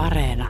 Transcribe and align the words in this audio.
Areena. 0.00 0.48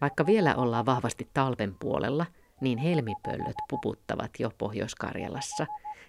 Vaikka 0.00 0.26
vielä 0.26 0.54
ollaan 0.56 0.86
vahvasti 0.86 1.30
talven 1.34 1.74
puolella, 1.80 2.26
niin 2.62 2.78
helmipöllöt 2.78 3.56
puputtavat 3.70 4.30
jo 4.38 4.50
Pohjois-Karjalassa. 4.58 5.66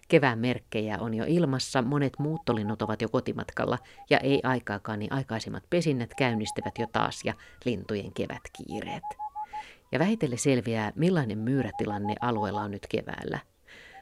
Kevään 0.08 0.40
merkkejä 0.40 0.98
on 1.00 1.14
jo 1.14 1.26
ilmassa, 1.28 1.82
monet 1.82 2.14
muuttolinnut 2.20 2.82
ovat 2.82 3.02
jo 3.02 3.10
kotimatkalla 3.10 3.78
ja 4.10 4.20
ei 4.20 4.40
aikaakaan, 4.44 5.00
niin 5.00 5.14
aikaisemmat 5.14 5.64
pesinnät 5.70 6.14
käynnistävät 6.18 6.78
jo 6.80 6.88
taas 6.92 7.21
ja 7.26 7.34
lintujen 7.66 8.14
kevätkiireet. 8.14 9.04
Ja 9.92 10.00
vähitellen 10.00 10.38
selviää, 10.38 10.92
millainen 10.96 11.38
myyrätilanne 11.38 12.16
alueella 12.21 12.61
on 12.61 12.72
nyt 12.72 12.88
keväällä. 12.88 13.39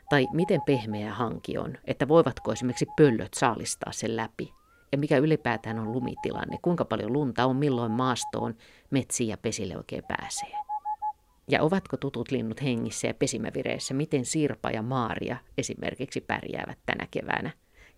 Tai 0.09 0.27
miten 0.33 0.61
pehmeä 0.61 1.13
hanki 1.13 1.57
on, 1.57 1.77
että 1.85 2.07
voivatko 2.07 2.51
esimerkiksi 2.51 2.87
pöllöt 2.97 3.33
saalistaa 3.33 3.91
sen 3.91 4.17
läpi 4.17 4.53
ja 4.91 4.97
mikä 4.97 5.17
ylipäätään 5.17 5.79
on 5.79 5.91
lumitilanne, 5.91 6.57
kuinka 6.61 6.85
paljon 6.85 7.13
lunta 7.13 7.45
on, 7.45 7.55
milloin 7.55 7.91
maastoon, 7.91 8.55
metsiin 8.89 9.29
ja 9.29 9.37
pesille 9.37 9.77
oikein 9.77 10.03
pääsee. 10.07 10.70
Ja 11.51 11.61
ovatko 11.61 11.97
tutut 11.97 12.31
linnut 12.31 12.61
hengissä 12.61 13.07
ja 13.07 13.13
pesimävireessä, 13.13 13.93
miten 13.93 14.25
Sirpa 14.25 14.69
ja 14.71 14.81
Maaria 14.81 15.37
esimerkiksi 15.57 16.21
pärjäävät 16.21 16.79
tänä 16.85 17.07
keväänä, 17.11 17.51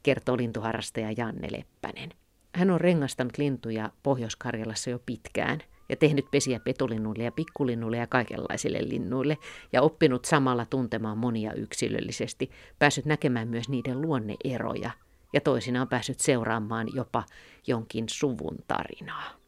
kertoo 0.04 0.38
lintuharrastaja 0.38 1.12
Janne 1.18 1.48
Leppänen. 1.52 2.10
Hän 2.56 2.72
on 2.72 2.82
rengastanut 2.82 3.38
lintuja 3.38 3.90
Pohjois-Karjalassa 4.04 4.90
jo 4.90 5.00
pitkään 5.06 5.60
ja 5.90 5.96
tehnyt 5.96 6.26
pesiä 6.32 6.60
petolinnuille 6.60 7.24
ja 7.24 7.32
pikkulinnuille 7.32 7.98
ja 7.98 8.08
kaikenlaisille 8.08 8.80
linnuille 8.82 9.38
ja 9.74 9.82
oppinut 9.82 10.26
samalla 10.26 10.66
tuntemaan 10.66 11.18
monia 11.18 11.54
yksilöllisesti, 11.54 12.52
päässyt 12.80 13.06
näkemään 13.06 13.48
myös 13.48 13.70
niiden 13.70 14.02
luonneeroja 14.02 14.92
ja 15.34 15.42
toisinaan 15.42 15.88
päässyt 15.88 16.20
seuraamaan 16.20 16.88
jopa 16.96 17.24
jonkin 17.68 18.06
suvun 18.10 18.58
tarinaa. 18.68 19.43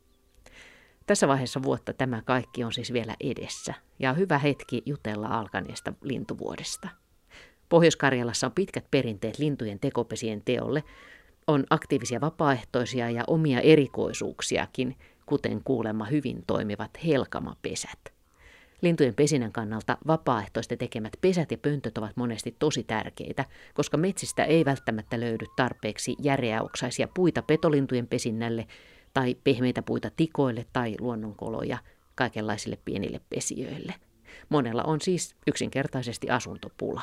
Tässä 1.05 1.27
vaiheessa 1.27 1.63
vuotta 1.63 1.93
tämä 1.93 2.21
kaikki 2.21 2.63
on 2.63 2.73
siis 2.73 2.93
vielä 2.93 3.15
edessä 3.19 3.73
ja 3.99 4.09
on 4.09 4.17
hyvä 4.17 4.37
hetki 4.37 4.83
jutella 4.85 5.27
alkaneesta 5.27 5.93
lintuvuodesta. 6.01 6.89
Pohjois-Karjalassa 7.69 8.47
on 8.47 8.53
pitkät 8.53 8.85
perinteet 8.91 9.39
lintujen 9.39 9.79
tekopesien 9.79 10.41
teolle, 10.45 10.83
on 11.47 11.63
aktiivisia 11.69 12.21
vapaaehtoisia 12.21 13.09
ja 13.09 13.23
omia 13.27 13.61
erikoisuuksiakin, 13.61 14.95
kuten 15.25 15.61
kuulemma 15.63 16.05
hyvin 16.05 16.43
toimivat 16.47 16.91
helkamapesät. 17.05 17.99
Lintujen 18.81 19.15
pesinnän 19.15 19.51
kannalta 19.51 19.97
vapaaehtoisten 20.07 20.77
tekemät 20.77 21.13
pesät 21.21 21.51
ja 21.51 21.57
pöntöt 21.57 21.97
ovat 21.97 22.17
monesti 22.17 22.55
tosi 22.59 22.83
tärkeitä, 22.83 23.45
koska 23.73 23.97
metsistä 23.97 24.43
ei 24.43 24.65
välttämättä 24.65 25.19
löydy 25.19 25.45
tarpeeksi 25.55 26.15
järeäoksaisia 26.19 27.07
puita 27.13 27.41
petolintujen 27.41 28.07
pesinnälle 28.07 28.67
tai 29.16 29.35
pehmeitä 29.44 29.81
puita 29.81 30.11
tikoille 30.17 30.66
tai 30.73 30.95
luonnonkoloja 30.99 31.77
kaikenlaisille 32.16 32.77
pienille 32.85 33.22
pesijöille. 33.30 33.94
Monella 34.49 34.83
on 34.83 35.02
siis 35.02 35.35
yksinkertaisesti 35.47 36.30
asuntopula. 36.30 37.02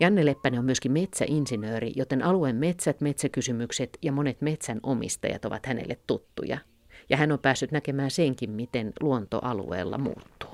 Janne 0.00 0.26
Leppänen 0.26 0.58
on 0.58 0.64
myöskin 0.64 0.92
metsäinsinööri, 0.92 1.92
joten 1.96 2.22
alueen 2.24 2.56
metsät, 2.56 3.00
metsäkysymykset 3.00 3.98
ja 4.02 4.12
monet 4.12 4.40
metsän 4.40 4.80
omistajat 4.82 5.44
ovat 5.44 5.66
hänelle 5.66 5.98
tuttuja. 6.06 6.58
Ja 7.08 7.16
hän 7.16 7.32
on 7.32 7.38
päässyt 7.38 7.72
näkemään 7.72 8.10
senkin, 8.10 8.50
miten 8.50 8.92
luontoalueella 9.00 9.98
muuttuu. 9.98 10.50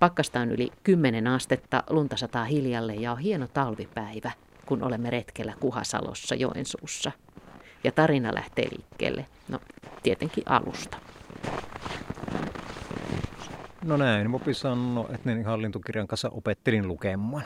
Pakkasta 0.00 0.40
on 0.40 0.50
yli 0.50 0.70
10 0.82 1.26
astetta, 1.26 1.84
lunta 1.90 2.16
sataa 2.16 2.44
hiljalle 2.44 2.94
ja 2.94 3.12
on 3.12 3.18
hieno 3.18 3.46
talvipäivä, 3.48 4.30
kun 4.66 4.82
olemme 4.82 5.10
retkellä 5.10 5.54
Kuhasalossa 5.60 6.34
Joensuussa. 6.34 7.12
Ja 7.84 7.92
tarina 7.92 8.34
lähtee 8.34 8.68
liikkeelle, 8.70 9.26
no 9.48 9.58
tietenkin 10.02 10.44
alusta. 10.46 10.96
No 13.84 13.96
näin, 13.96 14.30
Mopi 14.30 14.54
sanoi, 14.54 15.06
että 15.14 15.34
niin 15.34 15.44
hallintukirjan 15.44 16.06
kanssa 16.06 16.28
opettelin 16.28 16.88
lukemaan. 16.88 17.44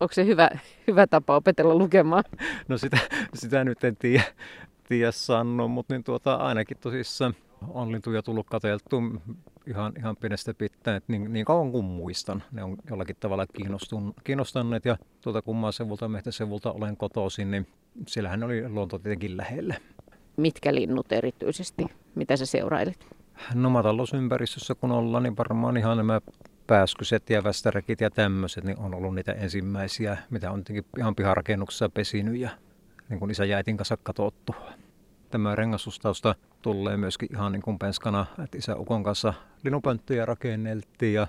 Onko 0.00 0.14
se 0.14 0.26
hyvä, 0.26 0.50
hyvä 0.86 1.06
tapa 1.06 1.36
opetella 1.36 1.74
lukemaan? 1.74 2.24
No 2.68 2.78
sitä, 2.78 2.98
sitä 3.34 3.64
nyt 3.64 3.84
en 3.84 3.96
tiedä, 3.96 4.24
tiedä 4.88 5.12
sanoa, 5.12 5.68
mutta 5.68 5.94
niin 5.94 6.04
tuota, 6.04 6.34
ainakin 6.34 6.76
tosissaan 6.80 7.34
on 7.68 7.92
lintuja 7.92 8.22
tullut 8.22 8.46
katseltu 8.46 9.02
ihan, 9.66 9.92
ihan 9.98 10.16
pienestä 10.16 10.54
pitäen, 10.54 10.96
että 10.96 11.12
niin, 11.12 11.32
niin 11.32 11.44
kauan 11.44 11.72
kuin 11.72 11.84
muistan. 11.84 12.42
Ne 12.52 12.64
on 12.64 12.76
jollakin 12.90 13.16
tavalla 13.20 13.46
kiinnostaneet 14.24 14.84
ja 14.84 14.96
tuolta 15.20 15.42
kummaa 15.42 15.72
sevulta, 15.72 16.08
mehtäsevulta 16.08 16.72
olen 16.72 16.96
kotoisin, 16.96 17.50
niin 17.50 17.66
siellähän 18.06 18.42
oli 18.42 18.68
luonto 18.68 18.98
tietenkin 18.98 19.36
lähellä. 19.36 19.74
Mitkä 20.36 20.74
linnut 20.74 21.12
erityisesti? 21.12 21.86
Mitä 22.14 22.36
sä 22.36 22.46
seurailit? 22.46 23.06
No 23.54 23.70
maatalousympäristössä 23.70 24.74
kun 24.74 24.92
ollaan, 24.92 25.22
niin 25.22 25.36
varmaan 25.36 25.76
ihan 25.76 25.96
nämä 25.96 26.20
pääskyset 26.66 27.30
ja 27.30 27.44
västäräkit 27.44 28.00
ja 28.00 28.10
tämmöiset 28.10 28.64
niin 28.64 28.78
on 28.78 28.94
ollut 28.94 29.14
niitä 29.14 29.32
ensimmäisiä, 29.32 30.18
mitä 30.30 30.50
on 30.50 30.64
tietenkin 30.64 30.90
ihan 30.98 31.14
piharakennuksessa 31.14 31.88
pesinyt 31.88 32.36
ja 32.36 32.50
niin 33.08 33.18
kuin 33.18 33.30
isä 33.30 33.44
jäitin 33.44 33.76
kanssa 33.76 33.96
katsottu. 34.02 34.54
Tämä 35.30 35.54
rengasustausta 35.54 36.34
tulee 36.62 36.96
myöskin 36.96 37.28
ihan 37.32 37.52
niin 37.52 37.62
kuin 37.62 37.78
penskana, 37.78 38.26
että 38.44 38.58
isä 38.58 38.76
Ukon 38.76 39.02
kanssa 39.02 39.34
linupönttöjä 39.64 40.26
rakenneltiin 40.26 41.14
ja 41.14 41.26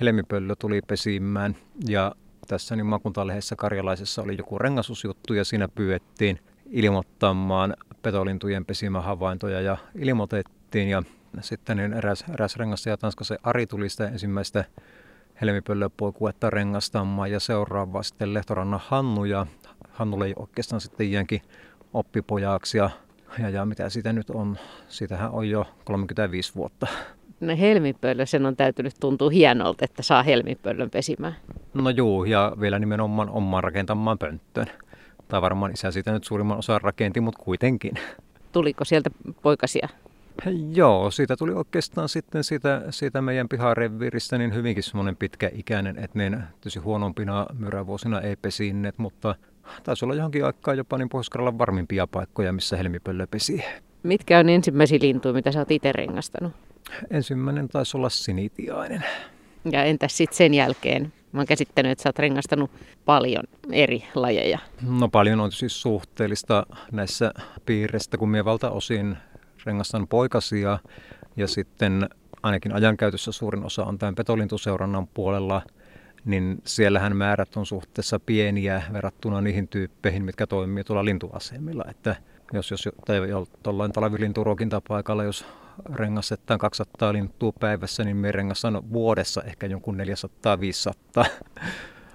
helmipöllö 0.00 0.54
tuli 0.58 0.82
pesimään 0.82 1.56
ja 1.88 2.14
tässä 2.50 2.76
niin 2.76 2.86
makuntalehdessä 2.86 3.56
karjalaisessa 3.56 4.22
oli 4.22 4.34
joku 4.38 4.58
rengasusjuttu 4.58 5.34
ja 5.34 5.44
siinä 5.44 5.68
pyydettiin 5.68 6.38
ilmoittamaan 6.70 7.74
petolintujen 8.02 8.64
pesimähavaintoja 8.64 9.60
ja 9.60 9.76
ilmoitettiin 9.94 10.88
ja 10.88 11.02
sitten 11.40 11.76
niin 11.76 11.92
eräs, 11.92 12.24
eräs 12.34 12.56
rengastaja 12.56 12.96
Tanskassa 12.96 13.36
Ari 13.42 13.66
tuli 13.66 13.88
sitä 13.88 14.08
ensimmäistä 14.08 14.64
helmipöllöpoikuetta 15.40 16.50
rengastamaan 16.50 17.30
ja 17.30 17.40
seuraava 17.40 18.02
sitten 18.02 18.34
Lehtorannan 18.34 18.80
Hannu 18.84 19.24
ja 19.24 19.46
Hannulle 19.90 20.26
ei 20.26 20.34
oikeastaan 20.36 20.80
sitten 20.80 21.12
jäänkin 21.12 21.42
oppipojaksi 21.92 22.78
ja, 22.78 22.90
ja, 23.38 23.50
ja 23.50 23.66
mitä 23.66 23.88
sitä 23.88 24.12
nyt 24.12 24.30
on, 24.30 24.58
sitähän 24.88 25.30
on 25.30 25.50
jo 25.50 25.66
35 25.84 26.54
vuotta. 26.54 26.86
No 27.40 27.56
helmipöllö, 27.56 28.26
sen 28.26 28.46
on 28.46 28.56
täytynyt 28.56 28.94
tuntua 29.00 29.30
hienolta, 29.30 29.84
että 29.84 30.02
saa 30.02 30.22
helmipöllön 30.22 30.90
pesimään. 30.90 31.36
No 31.74 31.90
juu, 31.90 32.24
ja 32.24 32.52
vielä 32.60 32.78
nimenomaan 32.78 33.30
omaan 33.30 33.64
rakentamaan 33.64 34.18
pönttöön. 34.18 34.66
Tai 35.28 35.42
varmaan 35.42 35.72
isä 35.72 35.90
sitä 35.90 36.12
nyt 36.12 36.24
suurimman 36.24 36.58
osan 36.58 36.80
rakenti, 36.80 37.20
mutta 37.20 37.42
kuitenkin. 37.44 37.94
Tuliko 38.52 38.84
sieltä 38.84 39.10
poikasia? 39.42 39.88
Joo, 40.72 41.10
siitä 41.10 41.36
tuli 41.36 41.52
oikeastaan 41.52 42.08
sitten 42.08 42.44
siitä, 42.44 42.82
siitä 42.90 43.22
meidän 43.22 43.48
pihareviiristä 43.48 44.38
niin 44.38 44.54
hyvinkin 44.54 44.82
semmoinen 44.82 45.16
pitkäikäinen, 45.16 45.98
että 45.98 46.18
niin 46.18 46.42
tosi 46.60 46.78
huonompina 46.78 47.46
myrävuosina 47.58 48.20
ei 48.20 48.36
pesinneet, 48.36 48.98
mutta 48.98 49.34
taisi 49.82 50.04
olla 50.04 50.14
johonkin 50.14 50.44
aikaa 50.44 50.74
jopa 50.74 50.98
niin 50.98 51.08
pohjois 51.08 51.30
varmimpia 51.58 52.06
paikkoja, 52.06 52.52
missä 52.52 52.76
helmipöllö 52.76 53.26
pesi. 53.26 53.64
Mitkä 54.02 54.38
on 54.38 54.48
ensimmäisiä 54.48 54.98
lintuja, 55.02 55.34
mitä 55.34 55.52
sä 55.52 55.58
oot 55.58 55.70
itse 55.70 55.92
rengastanut? 55.92 56.52
Ensimmäinen 57.10 57.68
taisi 57.68 57.96
olla 57.96 58.08
sinitiainen. 58.08 59.04
Ja 59.72 59.84
entäs 59.84 60.16
sitten 60.16 60.36
sen 60.36 60.54
jälkeen? 60.54 61.12
Mä 61.32 61.40
oon 61.40 61.46
käsittänyt, 61.46 61.92
että 61.92 62.02
sä 62.02 62.08
oot 62.08 62.18
rengastanut 62.18 62.70
paljon 63.04 63.44
eri 63.72 64.04
lajeja. 64.14 64.58
No 64.82 65.08
paljon 65.08 65.40
on 65.40 65.52
siis 65.52 65.82
suhteellista 65.82 66.66
näissä 66.92 67.32
piireissä, 67.66 68.18
kun 68.18 68.30
minä 68.30 68.44
valtaosin 68.44 69.16
rengastan 69.66 70.08
poikasia 70.08 70.78
ja 71.36 71.46
sitten 71.46 72.08
ainakin 72.42 72.72
ajankäytössä 72.72 73.32
suurin 73.32 73.64
osa 73.64 73.84
on 73.84 73.98
tämän 73.98 74.14
petolintuseurannan 74.14 75.06
puolella, 75.06 75.62
niin 76.24 76.62
siellähän 76.64 77.16
määrät 77.16 77.56
on 77.56 77.66
suhteessa 77.66 78.20
pieniä 78.20 78.82
verrattuna 78.92 79.40
niihin 79.40 79.68
tyyppeihin, 79.68 80.24
mitkä 80.24 80.46
toimii 80.46 80.84
tuolla 80.84 81.04
lintuasemilla. 81.04 81.84
Että 81.90 82.16
jos, 82.52 82.70
jos 82.70 82.88
tai 83.06 83.20
tuollain 83.62 83.92
talvilinturuokintapaikalla, 83.92 85.24
jos 85.24 85.44
rengastetaan 85.94 86.58
200 86.58 87.12
lintua 87.12 87.52
päivässä, 87.60 88.04
niin 88.04 88.16
me 88.16 88.32
rengastan 88.32 88.92
vuodessa 88.92 89.42
ehkä 89.42 89.66
jonkun 89.66 89.98
400-500. 91.24 91.26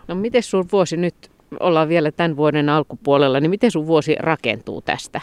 No 0.07 0.15
miten 0.15 0.43
sun 0.43 0.65
vuosi 0.71 0.97
nyt, 0.97 1.31
ollaan 1.59 1.89
vielä 1.89 2.11
tämän 2.11 2.37
vuoden 2.37 2.69
alkupuolella, 2.69 3.39
niin 3.39 3.49
miten 3.49 3.71
sun 3.71 3.87
vuosi 3.87 4.15
rakentuu 4.19 4.81
tästä? 4.81 5.21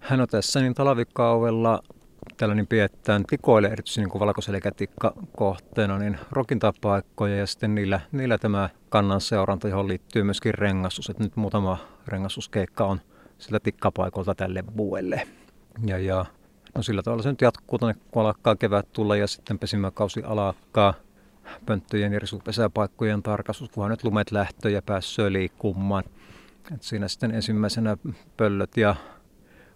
Hän 0.00 0.20
on 0.20 0.28
tässä 0.28 0.60
niin 0.60 0.74
talvikauvella 0.74 1.82
tällä 2.36 2.54
niin 2.54 2.66
pidetään 2.66 3.24
tikoille 3.24 3.68
erityisesti 3.68 4.00
niin 4.00 4.20
valkoselkätikka 4.20 5.14
kohteena 5.36 5.98
niin 5.98 6.18
rokintapaikkoja 6.30 7.36
ja 7.36 7.46
sitten 7.46 7.74
niillä, 7.74 8.00
niillä 8.12 8.38
tämä 8.38 8.68
kannan 8.88 9.20
seuranta, 9.20 9.68
johon 9.68 9.88
liittyy 9.88 10.22
myöskin 10.22 10.54
rengastus. 10.54 11.10
Että 11.10 11.22
nyt 11.22 11.36
muutama 11.36 11.78
rengastuskeikka 12.06 12.84
on 12.84 13.00
sillä 13.38 13.60
tikkapaikolta 13.60 14.34
tälle 14.34 14.64
vuodelle. 14.76 15.22
Ja, 15.86 15.98
ja 15.98 16.24
No 16.74 16.82
sillä 16.82 17.02
tavalla 17.02 17.22
se 17.22 17.30
nyt 17.30 17.40
jatkuu 17.40 17.78
tuonne, 17.78 18.00
kun 18.10 18.22
alkaa 18.22 18.56
kevät 18.56 18.92
tulla 18.92 19.16
ja 19.16 19.26
sitten 19.26 19.58
pesimäkausi 19.58 20.22
alkaa 20.22 20.94
pönttöjen 21.66 22.12
ja 22.12 22.18
risupesäpaikkojen 22.18 23.22
tarkastus, 23.22 23.68
kunhan 23.68 23.90
nyt 23.90 24.04
lumet 24.04 24.30
lähtö 24.30 24.70
ja 24.70 24.82
pääsee 24.82 25.32
liikkumaan. 25.32 26.04
Et 26.74 26.82
siinä 26.82 27.08
sitten 27.08 27.30
ensimmäisenä 27.30 27.96
pöllöt 28.36 28.76
ja 28.76 28.96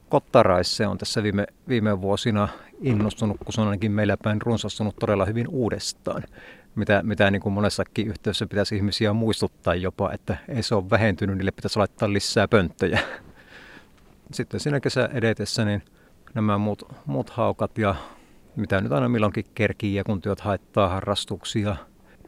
kottaraisse 0.09 0.87
on 0.87 0.99
tässä 0.99 1.23
viime, 1.23 1.47
viime 1.69 2.01
vuosina 2.01 2.49
innostunut, 2.81 3.37
kun 3.45 3.53
se 3.53 3.61
on 3.61 3.67
ainakin 3.67 3.93
meillä 3.93 4.17
päin 4.23 4.43
runsastunut 4.43 4.97
todella 4.97 5.25
hyvin 5.25 5.49
uudestaan. 5.49 6.23
Mitä, 6.75 7.03
mitä 7.03 7.31
niin 7.31 7.43
kuin 7.43 7.53
monessakin 7.53 8.07
yhteydessä 8.07 8.47
pitäisi 8.47 8.77
ihmisiä 8.77 9.13
muistuttaa 9.13 9.75
jopa, 9.75 10.13
että 10.13 10.37
ei 10.49 10.63
se 10.63 10.75
ole 10.75 10.91
vähentynyt, 10.91 11.37
niille 11.37 11.51
pitäisi 11.51 11.79
laittaa 11.79 12.13
lisää 12.13 12.49
pönttöjä. 12.49 13.01
Sitten 14.33 14.61
siinä 14.61 14.81
kesä 14.81 15.09
edetessä 15.13 15.65
niin 15.65 15.83
nämä 16.37 16.59
muut, 16.59 16.83
muut 17.07 17.31
haukat 17.31 17.79
ja 17.79 17.95
mitä 18.57 18.81
nyt 18.81 18.93
aina 18.93 19.09
milloinkin 19.09 19.45
kerkii 19.55 19.95
ja 19.95 20.05
kun 20.05 20.21
työt 20.21 20.41
haittaa 20.41 20.89
harrastuksia. 20.89 21.77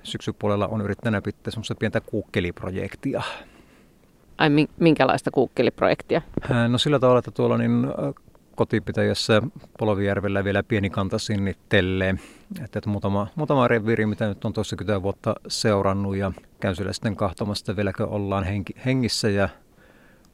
Syksypuolella 0.02 0.66
on 0.66 0.80
yrittänyt 0.80 1.24
pitää 1.24 1.50
semmoista 1.50 1.74
pientä 1.74 2.00
kuukkeliprojektia. 2.00 3.22
Ai 4.38 4.48
minkälaista 4.78 5.30
kuukkeliprojektia? 5.30 6.22
No 6.68 6.78
sillä 6.78 6.98
tavalla, 6.98 7.18
että 7.18 7.30
tuolla 7.30 7.58
niin 7.58 7.86
kotipitäjässä 8.56 9.42
Polovijärvellä 9.78 10.44
vielä 10.44 10.62
pieni 10.62 10.90
kanta 10.90 11.18
sinnittelee. 11.18 12.14
Että, 12.64 12.78
että 12.78 12.90
muutama, 12.90 13.26
muutama 13.36 13.68
reviiri, 13.68 14.06
mitä 14.06 14.28
nyt 14.28 14.44
on 14.44 14.52
toistakymmentä 14.52 15.02
vuotta 15.02 15.34
seurannut 15.48 16.16
ja 16.16 16.32
käyn 16.60 16.76
siellä 16.76 16.92
sitten 16.92 17.16
kahtomassa, 17.16 17.76
vieläkö 17.76 18.06
ollaan 18.06 18.44
henki, 18.44 18.74
hengissä 18.84 19.28
ja 19.28 19.48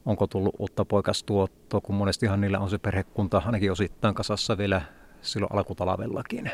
onko 0.06 0.26
tullut 0.26 0.54
uutta 0.58 0.84
poikastuottoa, 0.84 1.80
kun 1.80 1.94
monestihan 1.94 2.40
niillä 2.40 2.58
on 2.58 2.70
se 2.70 2.78
perhekunta 2.78 3.42
ainakin 3.46 3.72
osittain 3.72 4.14
kasassa 4.14 4.58
vielä 4.58 4.82
silloin 5.22 5.52
alkutalavellakin. 5.52 6.50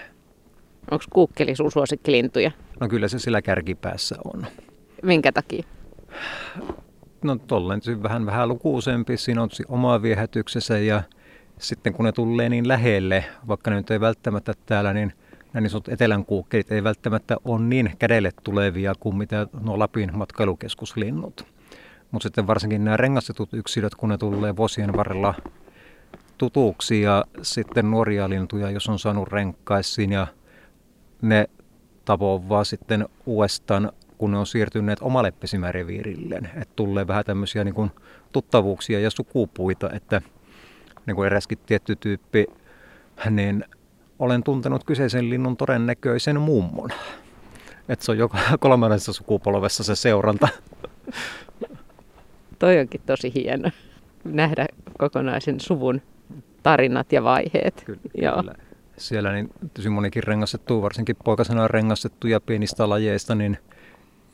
Onko 0.91 1.05
kuukkeli 1.13 1.57
sun 1.57 1.73
suosikkilintuja? 1.73 2.51
No 2.81 2.89
kyllä 2.89 3.09
se 3.09 3.19
sillä 3.19 3.43
kärkipäässä 3.43 4.17
on. 4.25 4.47
Minkä 5.03 5.33
takia? 5.33 5.65
No 7.23 7.37
tolleen 7.37 7.81
vähän, 8.03 8.27
vähän 8.27 8.49
lukuisempi, 8.49 9.17
siinä 9.17 9.43
on 9.43 9.49
omaa 9.69 10.03
viehätyksessä 10.03 10.79
ja 10.79 11.03
sitten 11.59 11.93
kun 11.93 12.05
ne 12.05 12.13
tulee 12.13 12.49
niin 12.49 12.69
lähelle, 12.69 13.25
vaikka 13.49 13.71
ne 13.71 13.77
nyt 13.77 13.91
ei 13.91 14.01
välttämättä 14.01 14.55
täällä, 14.67 14.93
niin 14.93 15.13
nämä 15.53 15.69
niin 15.69 15.83
etelän 15.89 16.25
kuukkelit 16.25 16.73
ei 16.73 16.85
välttämättä 16.85 17.37
ole 17.45 17.61
niin 17.61 17.91
kädelle 17.99 18.31
tulevia 18.45 18.95
kuin 19.01 19.17
mitä 19.17 19.47
nuo 19.61 19.79
Lapin 19.79 20.11
matkailukeskuslinnut. 20.17 21.47
Mutta 22.11 22.27
sitten 22.27 22.47
varsinkin 22.47 22.85
nämä 22.85 22.97
rengastetut 22.97 23.49
yksilöt, 23.53 23.95
kun 23.95 24.09
ne 24.09 24.19
tulee 24.19 24.57
vuosien 24.57 24.97
varrella 24.97 25.35
tutuksi 26.39 27.03
ja 27.03 27.25
sitten 27.43 27.91
nuoria 27.91 28.29
lintuja, 28.29 28.71
jos 28.71 28.89
on 28.89 28.99
saanut 28.99 29.29
renkkaisiin 29.29 30.13
ja 30.13 30.27
ne 31.23 31.49
vaan 32.49 32.65
sitten 32.65 33.09
uudestaan, 33.27 33.93
kun 34.19 34.31
ne 34.31 34.39
on 34.39 34.47
siirtyneet 34.47 34.99
omalle 35.03 35.31
pesimäreviirilleen. 35.31 36.45
Että 36.45 36.75
tulee 36.77 37.07
vähän 37.07 37.25
tämmöisiä 37.25 37.65
niin 37.65 37.91
tuttavuuksia 38.33 39.01
ja 39.01 39.11
sukupuita, 39.11 39.91
että 39.93 40.23
niin 41.07 41.15
kuin 41.15 41.27
eräskin 41.27 41.59
tietty 41.67 41.97
tyyppi, 41.97 42.47
niin 43.31 43.65
olen 44.19 44.43
tuntenut 44.43 44.85
kyseisen 44.85 45.31
linnun 45.31 45.57
todennäköisen 45.57 46.41
mummon. 46.41 46.91
Että 47.89 48.05
se 48.05 48.11
on 48.11 48.19
joka 48.19 48.39
kolmannessa 48.61 49.13
sukupolvessa 49.13 49.85
se 49.85 49.97
seuranta. 49.97 50.49
Toi 52.61 52.79
onkin 52.79 53.01
tosi 53.07 53.33
hieno 53.35 53.71
nähdä 54.25 54.67
kokonaisen 54.99 55.61
suvun 55.61 56.03
tarinat 56.63 57.13
ja 57.13 57.25
vaiheet. 57.25 57.83
Kyllä, 57.87 58.01
Joo. 58.15 58.37
kyllä. 58.37 58.55
Siellä 58.99 59.33
niin 59.33 59.51
tosi 59.75 59.89
monikin 59.89 60.23
rengastettu, 60.23 60.83
varsinkin 60.83 61.17
poikasena 61.25 61.69
rengastettuja 61.69 62.41
pienistä 62.41 62.89
lajeista, 62.89 63.35
niin 63.35 63.59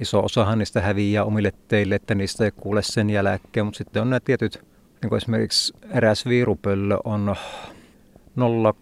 iso 0.00 0.20
osahan 0.20 0.58
niistä 0.58 0.80
häviää 0.80 1.24
omille 1.24 1.52
teille, 1.68 1.94
että 1.94 2.14
niistä 2.14 2.44
ei 2.44 2.50
kuule 2.50 2.82
sen 2.82 3.10
jälkeen, 3.10 3.66
mutta 3.66 3.78
sitten 3.78 4.02
on 4.02 4.10
nämä 4.10 4.20
tietyt, 4.20 4.64
niin 5.02 5.08
kuin 5.08 5.16
esimerkiksi 5.16 5.74
eräs 5.90 6.26
viirupöllö 6.26 6.96
on 7.04 7.36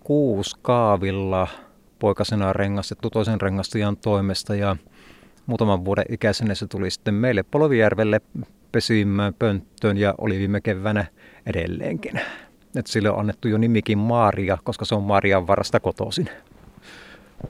06 0.05 0.56
kaavilla 0.62 1.49
poikasena 1.99 2.52
rengastettu 2.52 3.11
toisen 3.11 3.40
rengastajan 3.40 3.97
toimesta 3.97 4.55
ja 4.55 4.76
muutaman 5.47 5.85
vuoden 5.85 6.05
ikäisenä 6.08 6.55
se 6.55 6.67
tuli 6.67 6.90
sitten 6.90 7.14
meille 7.14 7.43
Polovijärvelle 7.43 8.20
pesimään 8.75 9.35
pönttöön 9.35 9.97
ja 9.97 10.15
oli 10.19 10.38
viime 10.38 10.61
keväänä 10.61 11.05
edelleenkin. 11.47 12.21
Et 12.76 12.87
sille 12.87 13.11
on 13.11 13.21
annettu 13.21 13.49
jo 13.49 13.59
nimikin 13.59 13.99
Maaria, 13.99 14.59
koska 14.65 14.85
se 14.85 14.94
on 14.94 15.03
Marian 15.03 15.47
varasta 15.47 15.81
kotoisin. 15.81 16.29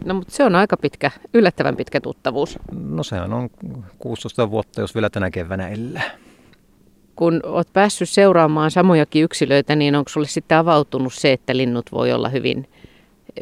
No 0.04 0.14
mutta 0.14 0.34
se 0.34 0.44
on 0.44 0.54
aika 0.54 0.76
pitkä, 0.76 1.10
yllättävän 1.34 1.76
pitkä 1.76 2.00
tuttavuus. 2.00 2.58
No 2.72 3.02
sehän 3.02 3.32
on 3.32 3.50
16 3.98 4.50
vuotta, 4.50 4.80
jos 4.80 4.94
vielä 4.94 5.10
tänä 5.10 5.30
keväänä 5.30 5.68
elää. 5.68 6.10
Kun 7.16 7.40
olet 7.44 7.72
päässyt 7.72 8.08
seuraamaan 8.08 8.70
samojakin 8.70 9.24
yksilöitä, 9.24 9.76
niin 9.76 9.94
onko 9.94 10.08
sulle 10.08 10.26
sitten 10.26 10.58
avautunut 10.58 11.14
se, 11.14 11.32
että 11.32 11.56
linnut 11.56 11.92
voi 11.92 12.12
olla 12.12 12.28
hyvin 12.28 12.68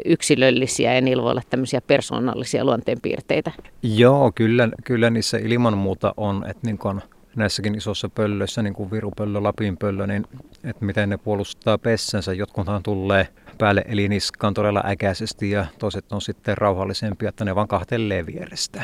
yksilöllisiä 0.05 0.95
ja 0.95 1.01
niillä 1.01 1.23
voi 1.23 1.31
olla 1.31 1.43
tämmöisiä 1.51 1.81
persoonallisia 1.81 2.65
luonteenpiirteitä? 2.65 3.51
Joo, 3.83 4.33
kyllä, 4.35 4.69
kyllä 4.85 5.11
niissä 5.11 5.39
ilman 5.39 5.79
muuta 5.79 6.15
on. 6.17 6.45
Että 6.51 6.67
niin 6.67 6.79
kun 6.79 7.01
näissäkin 7.37 7.75
isossa 7.75 8.09
pöllöissä, 8.09 8.63
niin 8.63 8.75
kuin 8.75 8.91
virupöllö, 8.91 9.43
lapinpöllö, 9.43 10.07
niin 10.07 10.27
että 10.65 10.85
miten 10.85 11.09
ne 11.09 11.17
puolustaa 11.17 11.79
pessänsä. 11.79 12.33
Jotkuthan 12.33 12.83
tulee 12.83 13.29
päälle 13.59 13.85
eliniskaan 13.89 14.55
todella 14.55 14.83
äkäisesti 14.87 15.51
ja 15.51 15.67
toiset 15.79 16.13
on 16.13 16.23
sitten 16.23 16.59
rauhallisempia, 16.59 17.29
että 17.29 17.45
ne 17.45 17.55
vaan 17.55 17.69
kahtelee 17.69 18.27
vierestä. 18.27 18.83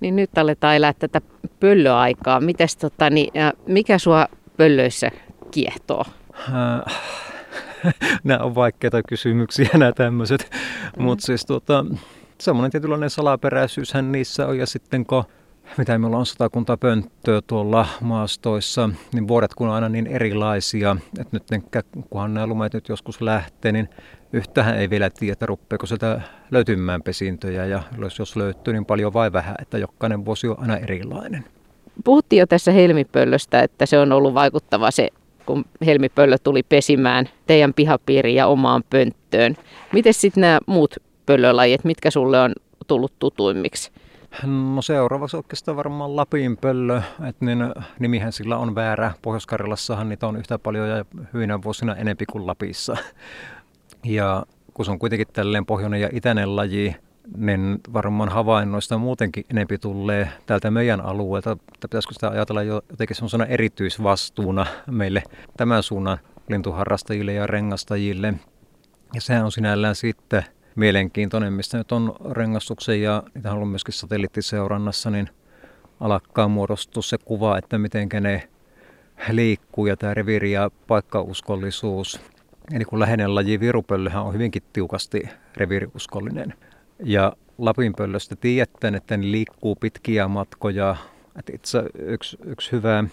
Niin 0.00 0.16
nyt 0.16 0.38
aletaan 0.38 0.76
elää 0.76 0.92
tätä 0.92 1.20
pöllöaikaa. 1.60 2.40
Mites, 2.40 2.76
tota, 2.76 3.10
niin, 3.10 3.32
mikä 3.66 3.98
sua 3.98 4.28
pöllöissä 4.56 5.10
kiehtoo? 5.50 6.04
Äh, 6.38 7.00
nämä 8.24 8.44
on 8.44 8.54
vaikeita 8.54 9.02
kysymyksiä 9.02 9.68
nämä 9.72 9.92
tämmöiset. 9.92 10.50
Mm. 10.96 11.02
Mutta 11.02 11.26
siis 11.26 11.46
tota, 11.46 11.84
semmoinen 12.40 12.70
tietynlainen 12.70 13.10
salaperäisyyshän 13.10 14.12
niissä 14.12 14.46
on 14.46 14.58
ja 14.58 14.66
sitten 14.66 15.06
kun 15.06 15.24
mitä 15.78 15.98
meillä 15.98 16.16
on 16.16 16.26
satakunta 16.26 16.76
pönttöä 16.76 17.40
tuolla 17.46 17.86
maastoissa, 18.00 18.90
niin 19.12 19.28
vuodet 19.28 19.54
kun 19.54 19.68
on 19.68 19.74
aina 19.74 19.88
niin 19.88 20.06
erilaisia, 20.06 20.96
että 21.20 21.36
nyt 21.36 21.64
kunhan 22.10 22.34
nämä 22.34 22.46
lumet 22.46 22.74
nyt 22.74 22.88
joskus 22.88 23.20
lähtee, 23.20 23.72
niin 23.72 23.88
yhtähän 24.32 24.78
ei 24.78 24.90
vielä 24.90 25.10
tiedä, 25.10 25.46
rupeeko 25.46 25.86
sieltä 25.86 26.20
löytymään 26.50 27.02
pesintöjä 27.02 27.66
ja 27.66 27.82
jos 28.18 28.36
löytyy 28.36 28.72
niin 28.72 28.86
paljon 28.86 29.12
vai 29.12 29.32
vähän, 29.32 29.54
että 29.62 29.78
jokainen 29.78 30.24
vuosi 30.24 30.48
on 30.48 30.60
aina 30.60 30.76
erilainen. 30.76 31.44
Puhuttiin 32.04 32.40
jo 32.40 32.46
tässä 32.46 32.72
helmipöllöstä, 32.72 33.62
että 33.62 33.86
se 33.86 33.98
on 33.98 34.12
ollut 34.12 34.34
vaikuttava 34.34 34.90
se, 34.90 35.08
kun 35.46 35.64
helmipöllö 35.86 36.36
tuli 36.38 36.62
pesimään 36.62 37.28
teidän 37.46 37.74
pihapiiriin 37.74 38.36
ja 38.36 38.46
omaan 38.46 38.84
pönttöön. 38.90 39.56
Miten 39.92 40.14
sitten 40.14 40.40
nämä 40.40 40.58
muut 40.66 40.96
pöllölajit, 41.26 41.84
mitkä 41.84 42.10
sulle 42.10 42.40
on 42.40 42.52
tullut 42.86 43.12
tutuimmiksi? 43.18 43.90
No 44.42 44.82
seuraavaksi 44.82 45.36
oikeastaan 45.36 45.76
varmaan 45.76 46.16
Lapin 46.16 46.56
pöllö, 46.56 47.02
että 47.28 47.44
niin 47.44 47.58
nimihän 47.98 48.32
sillä 48.32 48.56
on 48.56 48.74
väärä. 48.74 49.12
Pohjois-Karjalassahan 49.22 50.08
niitä 50.08 50.26
on 50.26 50.36
yhtä 50.36 50.58
paljon 50.58 50.88
ja 50.88 51.04
hyvinä 51.32 51.62
vuosina 51.62 51.94
enempi 51.96 52.24
kuin 52.26 52.46
Lapissa. 52.46 52.96
Ja 54.04 54.46
kun 54.74 54.84
se 54.84 54.90
on 54.90 54.98
kuitenkin 54.98 55.28
tälleen 55.32 55.66
pohjoinen 55.66 56.00
ja 56.00 56.08
itäinen 56.12 56.56
laji, 56.56 56.96
niin 57.36 57.80
varmaan 57.92 58.28
havainnoista 58.28 58.98
muutenkin 58.98 59.44
enempi 59.50 59.78
tulee 59.78 60.28
täältä 60.46 60.70
meidän 60.70 61.00
alueelta. 61.00 61.52
Että 61.52 61.88
pitäisikö 61.88 62.14
sitä 62.14 62.28
ajatella 62.28 62.62
jotenkin 62.62 63.16
semmoisena 63.16 63.46
erityisvastuuna 63.46 64.66
meille 64.90 65.22
tämän 65.56 65.82
suunnan 65.82 66.18
lintuharrastajille 66.48 67.32
ja 67.32 67.46
rengastajille. 67.46 68.34
Ja 69.14 69.20
sehän 69.20 69.44
on 69.44 69.52
sinällään 69.52 69.94
sitten 69.94 70.44
mielenkiintoinen, 70.76 71.52
mistä 71.52 71.78
nyt 71.78 71.92
on 71.92 72.16
rengastuksen 72.30 73.02
ja 73.02 73.22
niitä 73.34 73.52
on 73.52 73.68
myöskin 73.68 73.94
satelliittiseurannassa, 73.94 75.10
niin 75.10 75.28
alkaa 76.00 76.48
muodostua 76.48 77.02
se 77.02 77.18
kuva, 77.24 77.58
että 77.58 77.78
miten 77.78 78.08
ne 78.20 78.48
liikkuu 79.30 79.86
ja 79.86 79.96
tämä 79.96 80.14
reviiri- 80.14 80.52
ja 80.52 80.70
paikkauskollisuus. 80.86 82.20
Eli 82.72 82.84
kun 82.84 83.00
läheinen 83.00 83.34
laji 83.34 83.60
virupöllöhän 83.60 84.22
on 84.22 84.34
hyvinkin 84.34 84.62
tiukasti 84.72 85.28
reviiriuskollinen. 85.56 86.54
Ja 87.04 87.32
lapinpöllöstä 87.58 88.36
tiedätte, 88.36 88.88
että 88.88 89.16
ne 89.16 89.30
liikkuu 89.30 89.76
pitkiä 89.76 90.28
matkoja. 90.28 90.96
Et 91.38 91.50
itse 91.54 91.82
yksi, 91.98 92.36
yksi 92.44 92.72
hyvä 92.72 93.04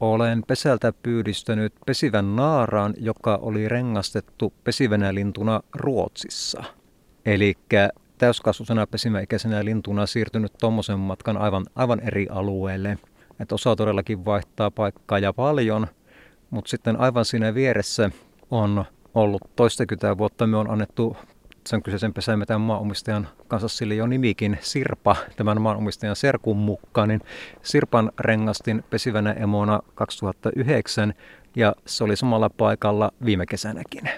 olen 0.00 0.42
pesältä 0.46 0.92
pyydistänyt 1.02 1.72
pesivän 1.86 2.36
naaraan, 2.36 2.94
joka 2.98 3.36
oli 3.42 3.68
rengastettu 3.68 4.52
pesivänä 4.64 5.14
lintuna 5.14 5.60
Ruotsissa– 5.74 6.64
Eli 7.26 7.54
täyskasvusena 8.18 8.86
pesimäikäisenä 8.86 9.64
lintuna 9.64 10.06
siirtynyt 10.06 10.52
tuommoisen 10.60 10.98
matkan 10.98 11.36
aivan, 11.36 11.66
aivan 11.74 12.00
eri 12.00 12.26
alueelle. 12.30 12.98
Et 13.40 13.52
osa 13.52 13.76
todellakin 13.76 14.24
vaihtaa 14.24 14.70
paikkaa 14.70 15.18
ja 15.18 15.32
paljon, 15.32 15.86
mutta 16.50 16.68
sitten 16.68 17.00
aivan 17.00 17.24
siinä 17.24 17.54
vieressä 17.54 18.10
on 18.50 18.84
ollut 19.14 19.42
toistakymmentä 19.56 20.18
vuotta. 20.18 20.46
Me 20.46 20.56
on 20.56 20.70
annettu 20.70 21.16
sen 21.66 21.82
kyseisen 21.82 22.14
pesäimetän 22.14 22.60
maanomistajan 22.60 23.28
kanssa 23.48 23.68
sille 23.68 23.94
jo 23.94 24.06
nimikin 24.06 24.58
Sirpa, 24.60 25.16
tämän 25.36 25.60
maanomistajan 25.60 26.16
serkun 26.16 26.56
mukaan, 26.56 27.08
niin 27.08 27.20
Sirpan 27.62 28.12
rengastin 28.18 28.84
pesivänä 28.90 29.32
emona 29.32 29.80
2009 29.94 31.14
ja 31.56 31.74
se 31.86 32.04
oli 32.04 32.16
samalla 32.16 32.50
paikalla 32.50 33.10
viime 33.24 33.46
kesänäkin. 33.46 34.08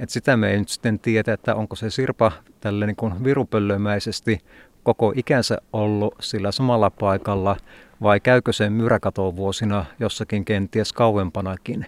Et 0.00 0.10
sitä 0.10 0.36
me 0.36 0.50
ei 0.50 0.58
nyt 0.58 0.68
sitten 0.68 0.98
tiedä, 0.98 1.32
että 1.32 1.54
onko 1.54 1.76
se 1.76 1.90
Sirpa 1.90 2.32
tälle 2.60 2.86
niin 2.86 2.96
kuin 2.96 3.24
virupöllömäisesti 3.24 4.38
koko 4.82 5.12
ikänsä 5.16 5.58
ollut 5.72 6.14
sillä 6.20 6.52
samalla 6.52 6.90
paikalla 6.90 7.56
vai 8.02 8.20
käykö 8.20 8.52
se 8.52 8.70
vuosina 9.36 9.84
jossakin 9.98 10.44
kenties 10.44 10.92
kauempanakin 10.92 11.86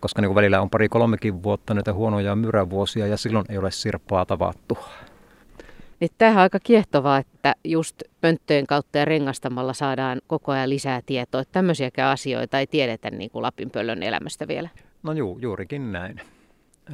koska 0.00 0.22
niin 0.22 0.34
välillä 0.34 0.60
on 0.60 0.70
pari 0.70 0.88
kolmekin 0.88 1.42
vuotta 1.42 1.74
näitä 1.74 1.92
huonoja 1.92 2.36
myrävuosia 2.36 3.06
ja 3.06 3.16
silloin 3.16 3.44
ei 3.48 3.58
ole 3.58 3.70
sirppaa 3.70 4.26
tavattu. 4.26 4.78
Niin 6.00 6.10
tämähän 6.18 6.38
on 6.38 6.42
aika 6.42 6.58
kiehtovaa, 6.62 7.18
että 7.18 7.54
just 7.64 8.02
pönttöjen 8.20 8.66
kautta 8.66 8.98
ja 8.98 9.04
rengastamalla 9.04 9.72
saadaan 9.72 10.20
koko 10.26 10.52
ajan 10.52 10.70
lisää 10.70 11.00
tietoa. 11.06 11.42
Tämmöisiäkään 11.52 12.12
asioita 12.12 12.58
ei 12.58 12.66
tiedetä 12.66 13.10
niin 13.10 13.30
kuin 13.30 13.42
Lapinpöllön 13.42 14.02
elämästä 14.02 14.48
vielä. 14.48 14.68
No 15.02 15.12
juu, 15.12 15.38
juurikin 15.38 15.92
näin. 15.92 16.20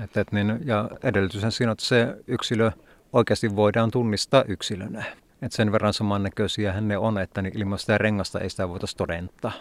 Et, 0.02 0.16
et 0.16 0.32
niin, 0.32 0.60
ja 0.64 0.90
edellytyshän 1.02 1.52
siinä, 1.52 1.72
että 1.72 1.84
se 1.84 2.16
yksilö 2.26 2.70
oikeasti 3.12 3.56
voidaan 3.56 3.90
tunnistaa 3.90 4.44
yksilönä. 4.48 5.04
Et 5.42 5.52
sen 5.52 5.72
verran 5.72 5.94
samannäköisiä 5.94 6.80
ne 6.80 6.98
on, 6.98 7.18
että 7.18 7.42
niin 7.42 7.58
ilman 7.58 7.78
sitä 7.78 7.98
rengasta 7.98 8.40
ei 8.40 8.50
sitä 8.50 8.68
voitaisiin 8.68 8.98
todentaa. 8.98 9.52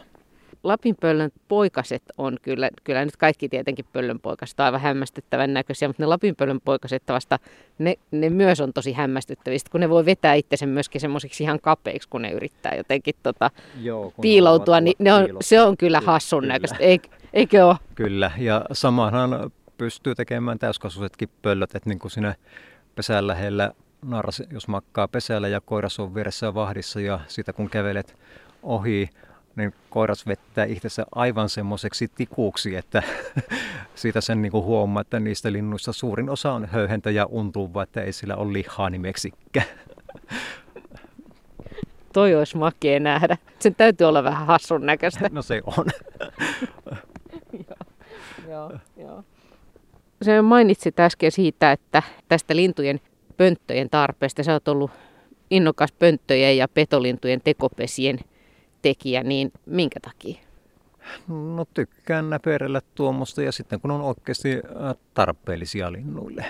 Lapin 0.63 0.95
pöllön 1.01 1.31
poikaset 1.47 2.03
on 2.17 2.37
kyllä, 2.41 2.69
kyllä 2.83 3.05
nyt 3.05 3.17
kaikki 3.17 3.49
tietenkin 3.49 3.85
pöllön 3.93 4.19
poikaset 4.19 4.59
on 4.59 4.65
aivan 4.65 4.81
hämmästyttävän 4.81 5.53
näköisiä, 5.53 5.87
mutta 5.87 6.03
ne 6.03 6.07
Lapin 6.07 6.35
pöllön 6.35 6.61
poikaset 6.65 7.03
vasta, 7.07 7.39
ne, 7.79 7.95
ne 8.11 8.29
myös 8.29 8.61
on 8.61 8.73
tosi 8.73 8.93
hämmästyttävistä, 8.93 9.69
kun 9.71 9.81
ne 9.81 9.89
voi 9.89 10.05
vetää 10.05 10.33
itsensä 10.33 10.65
myöskin 10.65 11.01
semmoisiksi 11.01 11.43
ihan 11.43 11.59
kapeiksi, 11.59 12.09
kun 12.09 12.21
ne 12.21 12.31
yrittää 12.31 12.75
jotenkin 12.75 13.15
tota, 13.23 13.51
Joo, 13.81 14.13
piiloutua, 14.21 14.81
niin 14.81 14.95
ne 14.99 15.13
on, 15.13 15.27
se 15.41 15.61
on 15.61 15.77
kyllä 15.77 16.01
hassun 16.01 16.47
näköistä, 16.47 16.77
Eik, 16.79 17.07
eikö 17.33 17.65
ole? 17.65 17.75
Kyllä, 17.95 18.31
ja 18.37 18.65
samahan 18.71 19.51
pystyy 19.77 20.15
tekemään 20.15 20.59
täyskasvuisetkin 20.59 21.29
pöllöt, 21.41 21.75
että 21.75 21.89
niin 21.89 21.99
kuin 21.99 22.11
siinä 22.11 22.35
pesän 22.95 23.27
lähellä 23.27 23.71
narras, 24.05 24.43
jos 24.51 24.67
makkaa 24.67 25.07
pesällä 25.07 25.47
ja 25.47 25.61
koiras 25.61 25.99
on 25.99 26.15
vieressä 26.15 26.53
vahdissa 26.53 26.99
ja 26.99 27.19
sitä 27.27 27.53
kun 27.53 27.69
kävelet 27.69 28.17
ohi, 28.63 29.09
niin 29.55 29.73
koiras 29.89 30.27
vettää 30.27 30.65
itsensä 30.65 31.05
aivan 31.15 31.49
semmoiseksi 31.49 32.11
tikuuksi, 32.15 32.75
että 32.75 33.03
siitä 33.95 34.21
sen 34.21 34.41
niin 34.41 34.51
kuin 34.51 34.63
huomaa, 34.65 35.01
että 35.01 35.19
niistä 35.19 35.51
linnuista 35.51 35.93
suurin 35.93 36.29
osa 36.29 36.51
on 36.51 36.65
höyhentä 36.65 37.11
ja 37.11 37.25
untuva, 37.25 37.83
että 37.83 38.01
ei 38.01 38.13
sillä 38.13 38.35
ole 38.35 38.53
lihaa 38.53 38.89
nimeksikään. 38.89 39.65
Toi 42.13 42.35
olisi 42.35 42.57
makea 42.57 42.99
nähdä. 42.99 43.37
Sen 43.59 43.75
täytyy 43.75 44.07
olla 44.07 44.23
vähän 44.23 44.47
hassun 44.47 44.85
näköistä. 44.85 45.29
No 45.31 45.41
se 45.41 45.61
on. 45.65 45.85
joo, 47.67 47.77
joo, 48.47 48.71
joo. 48.97 49.23
Se 50.23 50.41
mainitsit 50.41 50.99
äsken 50.99 51.31
siitä, 51.31 51.71
että 51.71 52.03
tästä 52.27 52.55
lintujen 52.55 52.99
pönttöjen 53.37 53.89
tarpeesta. 53.89 54.43
Sä 54.43 54.53
oot 54.53 54.67
ollut 54.67 54.91
innokas 55.49 55.91
pönttöjen 55.91 56.57
ja 56.57 56.67
petolintujen 56.67 57.41
tekopesien 57.43 58.19
tekijä, 58.81 59.23
niin 59.23 59.51
minkä 59.65 59.99
takia? 59.99 60.39
No 61.27 61.65
tykkään 61.73 62.29
näperellä 62.29 62.81
tuommoista 62.95 63.41
ja 63.41 63.51
sitten 63.51 63.81
kun 63.81 63.91
on 63.91 64.01
oikeasti 64.01 64.53
äh, 64.53 64.95
tarpeellisia 65.13 65.91
linnuille. 65.91 66.45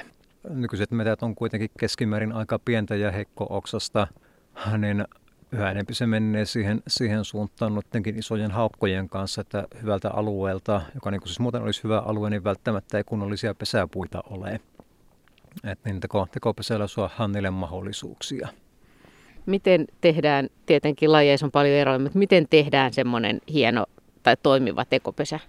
Nykyiset 0.49 0.91
metät 0.91 1.23
on 1.23 1.35
kuitenkin 1.35 1.69
keskimäärin 1.79 2.31
aika 2.31 2.59
pientä 2.59 2.95
ja 2.95 3.11
heikko-oksasta, 3.11 4.07
niin 4.77 5.05
yhä 5.53 5.71
enemmän 5.71 5.95
se 5.95 6.05
menee 6.05 6.45
siihen, 6.45 6.83
siihen 6.87 7.25
suuntaan 7.25 7.73
noidenkin 7.73 8.19
isojen 8.19 8.51
haukkojen 8.51 9.09
kanssa, 9.09 9.41
että 9.41 9.67
hyvältä 9.81 10.09
alueelta, 10.11 10.81
joka 10.95 11.11
niin 11.11 11.21
siis 11.25 11.39
muuten 11.39 11.61
olisi 11.61 11.83
hyvä 11.83 11.99
alue, 11.99 12.29
niin 12.29 12.43
välttämättä 12.43 12.97
ei 12.97 13.03
kunnollisia 13.03 13.55
pesäpuita 13.55 14.23
ole. 14.29 14.59
Että 15.63 15.89
niin 15.89 15.99
teko, 15.99 16.27
tekopesällä 16.31 16.87
suohaan 16.87 17.31
niille 17.31 17.49
mahdollisuuksia 17.49 18.47
miten 19.45 19.87
tehdään, 20.01 20.49
tietenkin 20.65 21.11
lajeissa 21.11 21.45
on 21.45 21.51
paljon 21.51 21.75
eroja, 21.75 21.99
mutta 21.99 22.19
miten 22.19 22.47
tehdään 22.49 22.93
semmoinen 22.93 23.41
hieno 23.53 23.85
tai 24.23 24.37
toimiva 24.43 24.85
tekopesä? 24.85 25.39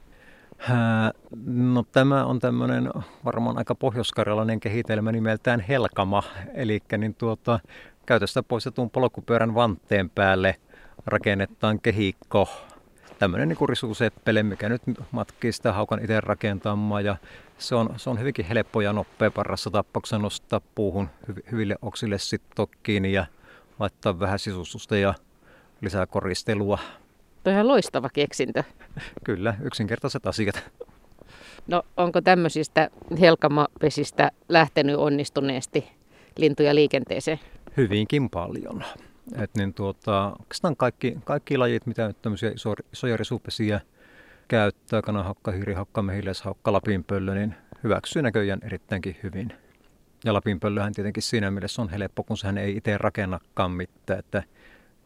No 1.46 1.84
tämä 1.92 2.24
on 2.24 2.40
tämmöinen 2.40 2.90
varmaan 3.24 3.58
aika 3.58 3.74
pohjoiskarjalainen 3.74 4.60
kehitelmä 4.60 5.12
nimeltään 5.12 5.60
Helkama, 5.60 6.22
eli 6.54 6.80
niin 6.98 7.14
tuota, 7.14 7.60
käytöstä 8.06 8.42
poistetun 8.42 8.90
polkupyörän 8.90 9.54
vanteen 9.54 10.10
päälle 10.10 10.56
rakennetaan 11.06 11.80
kehikko, 11.80 12.48
tämmöinen 13.18 13.48
niin 13.48 13.68
risuuseppele, 13.68 14.42
mikä 14.42 14.68
nyt 14.68 14.82
matkii 15.10 15.52
sitä 15.52 15.72
haukan 15.72 16.00
itse 16.00 16.20
rakentamaan 16.20 17.04
ja 17.04 17.16
se 17.58 17.74
on, 17.74 17.94
se 17.96 18.10
on 18.10 18.18
hyvinkin 18.18 18.44
helppo 18.44 18.80
ja 18.80 18.92
nopea 18.92 19.30
parassa 19.30 19.70
tapauksessa 19.70 20.18
nostaa 20.18 20.60
puuhun 20.74 21.08
hyville 21.52 21.76
oksille 21.82 22.18
sitten 22.18 22.66
kiinni 22.82 23.12
ja 23.12 23.26
laittaa 23.78 24.20
vähän 24.20 24.38
sisustusta 24.38 24.96
ja 24.96 25.14
lisää 25.80 26.06
koristelua. 26.06 26.78
Tuo 27.44 27.52
ihan 27.52 27.68
loistava 27.68 28.08
keksintö. 28.08 28.64
Kyllä, 29.24 29.54
yksinkertaiset 29.62 30.26
asiat. 30.26 30.70
No 31.66 31.82
onko 31.96 32.20
tämmöisistä 32.20 32.90
helkamapesistä 33.20 34.30
lähtenyt 34.48 34.96
onnistuneesti 34.96 35.92
lintuja 36.36 36.74
liikenteeseen? 36.74 37.40
Hyvinkin 37.76 38.30
paljon. 38.30 38.84
Et 39.36 39.50
niin 39.54 39.74
tuota, 39.74 40.32
oikeastaan 40.40 40.76
kaikki, 40.76 41.18
kaikki 41.24 41.56
lajit, 41.58 41.86
mitä 41.86 42.06
nyt 42.06 42.22
tämmöisiä 42.22 43.16
risupesiä 43.16 43.80
käyttää, 44.48 45.02
kanahakka, 45.02 45.52
hiirihakka, 45.52 46.02
mehiläishakka, 46.02 46.72
lapinpöllö, 46.72 47.34
niin 47.34 47.54
hyväksyy 47.84 48.22
näköjään 48.22 48.60
erittäinkin 48.62 49.16
hyvin. 49.22 49.52
Ja 50.24 50.34
Lapinpöllöhän 50.34 50.92
tietenkin 50.92 51.22
siinä 51.22 51.50
mielessä 51.50 51.82
on 51.82 51.88
helppo, 51.88 52.24
kun 52.24 52.36
sehän 52.36 52.58
ei 52.58 52.76
itse 52.76 52.98
rakennakaan 52.98 53.70
mitään, 53.70 54.18
että 54.18 54.42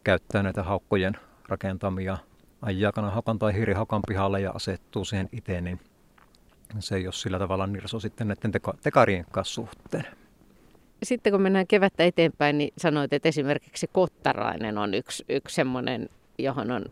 käyttää 0.05 0.43
näitä 0.43 0.63
haukkojen 0.63 1.17
rakentamia 1.49 2.19
ajakana 2.63 3.11
hakan 3.11 3.39
tai 3.39 3.55
hirihakan 3.55 4.03
pihalle 4.09 4.41
ja 4.41 4.51
asettuu 4.51 5.05
siihen 5.05 5.29
itse, 5.33 5.61
niin 5.61 5.81
se 6.79 6.97
ei 6.97 7.07
ole 7.07 7.13
sillä 7.13 7.39
tavalla 7.39 7.67
nirso 7.67 8.01
sitten 8.01 8.29
näiden 8.29 8.53
teka- 8.55 8.79
tekarien 8.83 9.25
kanssa 9.31 9.55
suhteen. 9.55 10.05
Sitten 11.03 11.33
kun 11.33 11.43
mennään 11.43 11.67
kevättä 11.67 12.05
eteenpäin, 12.05 12.59
niin 12.59 12.73
sanoit, 12.79 13.13
että 13.13 13.29
esimerkiksi 13.29 13.87
kottarainen 13.93 14.79
on 14.79 14.95
yksi, 14.95 15.25
yksi 15.29 15.55
semmoinen, 15.55 16.09
johon 16.39 16.71
on 16.71 16.85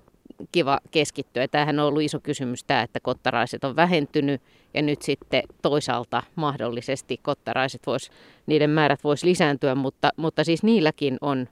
kiva 0.53 0.81
keskittyä. 0.91 1.49
Tämähän 1.49 1.79
on 1.81 1.87
ollut 1.87 2.03
iso 2.03 2.21
kysymys 2.21 2.65
tämä, 2.65 2.83
että 2.83 3.01
kottaraiset 3.01 3.65
on 3.65 3.77
vähentynyt 3.77 4.43
ja 4.75 4.83
nyt 4.83 5.03
sitten 5.03 5.43
toisaalta 5.63 6.23
mahdollisesti 6.37 7.21
kottaraiset 7.23 7.81
vois, 7.87 8.11
niiden 8.47 8.71
määrät 8.71 9.05
voisi 9.05 9.27
lisääntyä, 9.27 9.75
mutta, 9.75 10.11
mutta 10.17 10.45
siis 10.45 10.63
niilläkin 10.63 11.19
on 11.21 11.49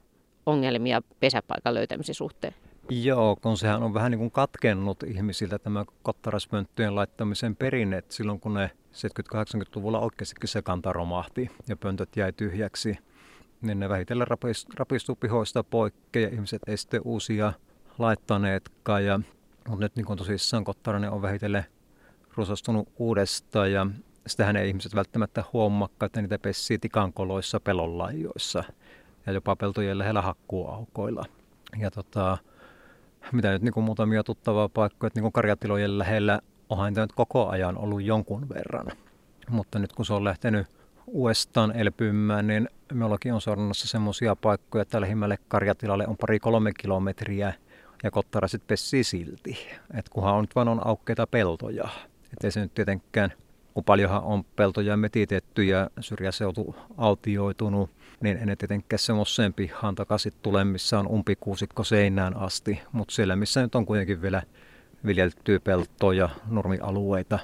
ongelmia 0.47 1.03
pesäpaikan 1.21 1.75
löytämisen 1.75 2.15
suhteen. 2.15 2.55
Joo, 2.91 3.37
kun 3.37 3.57
sehän 3.57 3.83
on 3.83 3.95
vähän 3.95 4.11
niin 4.11 4.19
kuin 4.19 4.31
katkennut 4.31 5.03
ihmisiltä 5.03 5.59
tämä 5.59 5.85
kottaraspönttöjen 6.03 6.95
laittamisen 6.95 7.57
perinne, 7.57 7.99
että 7.99 8.15
silloin 8.15 8.41
kun 8.41 8.55
ne 8.55 8.71
70-80-luvulla 8.93 10.01
oikeastikin 10.01 10.49
se 10.49 10.63
kanta 10.63 10.93
romahti 10.93 11.51
ja 11.69 11.77
pöntöt 11.77 12.17
jäi 12.17 12.33
tyhjäksi, 12.33 12.99
niin 13.61 13.81
ne 13.81 13.89
vähitellen 13.89 14.27
rapistui 14.77 15.17
pihoista 15.21 15.65
poikki 15.65 16.23
ja 16.23 16.29
ihmiset 16.29 16.63
ei 16.67 16.77
sitten 16.77 17.01
uusia 17.05 17.53
laittaneetkaan. 17.99 19.05
Ja, 19.05 19.21
mutta 19.69 19.85
nyt 19.85 19.97
niin 19.97 20.07
kuin 20.07 20.19
tosissaan 20.19 20.65
Kottarainen 20.65 21.11
on 21.11 21.23
vähitellen 21.23 21.65
rusastunut 22.37 22.89
uudestaan 22.99 23.73
ja 23.73 23.87
sitähän 24.27 24.57
ei 24.57 24.69
ihmiset 24.69 24.95
välttämättä 24.95 25.45
huomaakaan, 25.53 26.07
että 26.07 26.23
niitä 26.23 26.39
pessii 26.39 26.79
tikankoloissa 26.79 27.61
pelonlaajoissa 27.61 28.65
ja 29.27 29.33
jopa 29.33 29.57
peltojen 29.57 29.99
lähellä 29.99 30.23
hakkuuaukoilla. 30.23 31.25
Ja 31.79 31.91
tota, 31.91 32.39
mitä 33.33 33.51
nyt 33.51 33.63
niin 33.63 33.73
kuin 33.73 33.85
muutamia 33.85 34.25
tuttavaa 34.25 34.69
paikkoja, 34.69 35.07
että 35.07 35.19
niin 35.19 35.23
kuin 35.25 35.33
karjatilojen 35.33 35.99
lähellä 35.99 36.41
onhan 36.69 36.95
nyt 36.97 37.13
koko 37.13 37.49
ajan 37.49 37.79
ollut 37.79 38.03
jonkun 38.03 38.49
verran. 38.49 38.87
Mutta 39.51 39.79
nyt 39.79 39.93
kun 39.93 40.05
se 40.05 40.13
on 40.13 40.25
lähtenyt 40.25 40.67
uudestaan 41.07 41.77
elpymään, 41.77 42.47
niin 42.47 42.69
meilläkin 42.93 43.35
on 43.35 43.41
sornassa 43.41 43.89
semmoisia 43.89 44.37
paikkoja, 44.37 44.83
että 44.83 45.01
lähimmälle 45.01 45.39
karjatilalle 45.49 46.07
on 46.07 46.17
pari-kolme 46.17 46.73
kilometriä 46.73 47.53
ja 48.03 48.11
kottarasit 48.11 48.67
pessii 48.67 49.05
silti. 49.05 49.59
Et 49.95 50.09
kunhan 50.09 50.35
on 50.35 50.41
nyt 50.41 50.55
vaan 50.55 50.69
on 50.69 50.87
aukkeita 50.87 51.27
peltoja. 51.27 51.89
Et 52.33 52.45
ei 52.45 52.51
se 52.51 52.61
nyt 52.61 52.75
tietenkään, 52.75 53.33
kun 53.75 53.85
paljonhan 53.85 54.23
on 54.23 54.45
peltoja 54.45 54.97
metitetty 54.97 55.65
ja 55.65 55.91
syrjäseutu 56.01 56.77
altioitunut, 56.97 57.91
niin 58.21 58.37
en 58.37 58.59
tietenkään 58.59 58.99
semmoiseen 58.99 59.55
pihaan 59.55 59.95
takaisin 59.95 60.33
tule, 60.43 60.65
missä 60.65 60.99
on 60.99 61.09
umpikuusikko 61.09 61.85
seinään 61.85 62.37
asti. 62.37 62.81
Mutta 62.93 63.15
siellä, 63.15 63.37
missä 63.37 63.63
nyt 63.63 63.75
on 63.75 63.87
kuitenkin 63.87 64.23
vielä 64.23 64.43
viljeltyä 65.07 65.61
peltoja, 65.61 66.29
nurmialueita, 66.51 67.39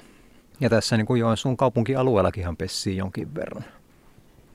Ja 0.61 0.69
tässä 0.69 0.97
niin 0.97 1.05
kuin 1.05 1.19
Joensuun 1.19 1.57
kaupunkialueellakin 1.57 2.41
ihan 2.41 2.57
pessii 2.57 2.97
jonkin 2.97 3.35
verran. 3.35 3.65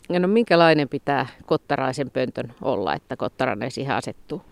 Ja 0.09 0.21
no 0.21 0.29
minkälainen 0.29 0.89
pitää 0.89 1.27
kottaraisen 1.47 2.11
pöntön 2.11 2.55
olla, 2.63 2.95
että 2.95 3.17
kottarainen 3.17 3.71
siihen 3.71 3.97
asettuu? 3.97 4.43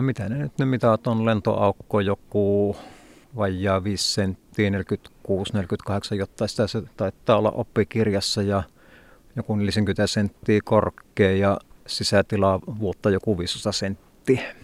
Mitä 0.00 0.28
ne 0.28 0.38
nyt 0.38 0.58
ne 0.58 0.64
mitat 0.64 1.06
on? 1.06 1.24
Lentoaukko 1.26 2.00
joku 2.00 2.76
vajaa 3.36 3.84
5 3.84 4.12
senttiä, 4.14 4.70
46-48, 4.70 6.14
jotta 6.14 6.46
sitä 6.46 6.66
se 6.66 6.82
taitaa 6.96 7.38
olla 7.38 7.50
oppikirjassa 7.50 8.42
ja 8.42 8.62
joku 9.38 9.56
40 9.56 10.06
senttiä 10.06 10.60
korkea 10.64 11.30
ja 11.30 11.58
sisätila 11.86 12.60
vuotta 12.80 13.10
joku 13.10 13.38
500 13.38 13.72
senttiä. 13.72 14.54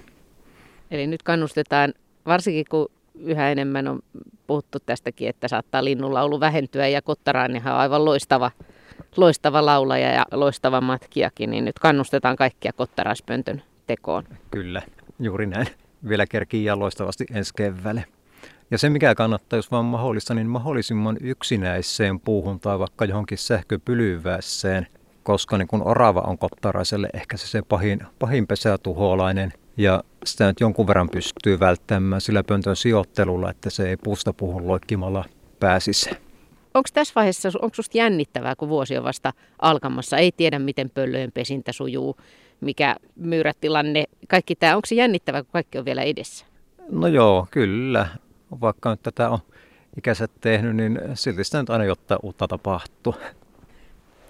Eli 0.90 1.06
nyt 1.06 1.22
kannustetaan, 1.22 1.94
varsinkin 2.26 2.64
kun 2.70 2.88
yhä 3.14 3.50
enemmän 3.50 3.88
on 3.88 4.00
puhuttu 4.46 4.78
tästäkin, 4.86 5.28
että 5.28 5.48
saattaa 5.48 5.84
linnunlaulu 5.84 6.40
vähentyä 6.40 6.88
ja 6.88 7.02
Kottaraanihan 7.02 7.74
on 7.74 7.80
aivan 7.80 8.04
loistava, 8.04 8.50
loistava 9.16 9.66
laulaja 9.66 10.12
ja 10.12 10.24
loistava 10.32 10.80
matkiakin, 10.80 11.50
niin 11.50 11.64
nyt 11.64 11.78
kannustetaan 11.78 12.36
kaikkia 12.36 12.72
Kottaraspöntön 12.72 13.62
tekoon. 13.86 14.24
Kyllä, 14.50 14.82
juuri 15.20 15.46
näin. 15.46 15.66
Vielä 16.08 16.26
kerkii 16.26 16.64
ja 16.64 16.78
loistavasti 16.78 17.24
ensi 17.34 17.54
keväälle. 17.56 18.04
Ja 18.70 18.78
se 18.78 18.90
mikä 18.90 19.14
kannattaa, 19.14 19.58
jos 19.58 19.70
vaan 19.70 19.84
mahdollista, 19.84 20.34
niin 20.34 20.46
mahdollisimman 20.46 21.16
yksinäiseen 21.20 22.20
puuhun 22.20 22.60
tai 22.60 22.78
vaikka 22.78 23.04
johonkin 23.04 23.38
sähköpylyvässeen, 23.38 24.86
koska 25.22 25.58
niin 25.58 25.68
kun 25.68 25.82
orava 25.82 26.20
on 26.20 26.38
kottaraiselle 26.38 27.08
ehkä 27.14 27.36
se, 27.36 27.46
se 27.46 27.62
pahin, 27.62 28.00
pahin 28.18 28.46
pesätuholainen– 28.46 29.52
ja 29.76 30.04
sitä 30.24 30.46
nyt 30.46 30.60
jonkun 30.60 30.86
verran 30.86 31.08
pystyy 31.08 31.60
välttämään 31.60 32.20
sillä 32.20 32.44
pöntön 32.44 32.76
sijoittelulla, 32.76 33.50
että 33.50 33.70
se 33.70 33.88
ei 33.88 33.96
puusta 33.96 34.32
puhun 34.32 34.66
loikkimalla 34.68 35.24
pääsisi. 35.60 36.10
Onko 36.74 36.88
tässä 36.94 37.12
vaiheessa, 37.16 37.48
onko 37.48 37.74
sinusta 37.74 37.98
jännittävää, 37.98 38.56
kun 38.56 38.68
vuosi 38.68 38.98
on 38.98 39.04
vasta 39.04 39.32
alkamassa, 39.58 40.16
ei 40.16 40.32
tiedä 40.32 40.58
miten 40.58 40.90
pöllöjen 40.90 41.32
pesintä 41.32 41.72
sujuu, 41.72 42.16
mikä 42.60 42.96
myyrätilanne, 43.16 44.04
kaikki 44.28 44.54
tämä, 44.54 44.76
onko 44.76 44.86
se 44.86 44.94
jännittävää, 44.94 45.42
kun 45.42 45.52
kaikki 45.52 45.78
on 45.78 45.84
vielä 45.84 46.02
edessä? 46.02 46.46
No 46.90 47.06
joo, 47.06 47.46
kyllä. 47.50 48.06
Vaikka 48.60 48.90
nyt 48.90 49.02
tätä 49.02 49.30
on 49.30 49.38
ikäiset 49.98 50.30
tehnyt, 50.40 50.76
niin 50.76 51.00
silti 51.14 51.44
sitä 51.44 51.60
nyt 51.60 51.70
aina 51.70 51.84
jotain 51.84 52.20
uutta 52.22 52.48
tapahtuu. 52.48 53.14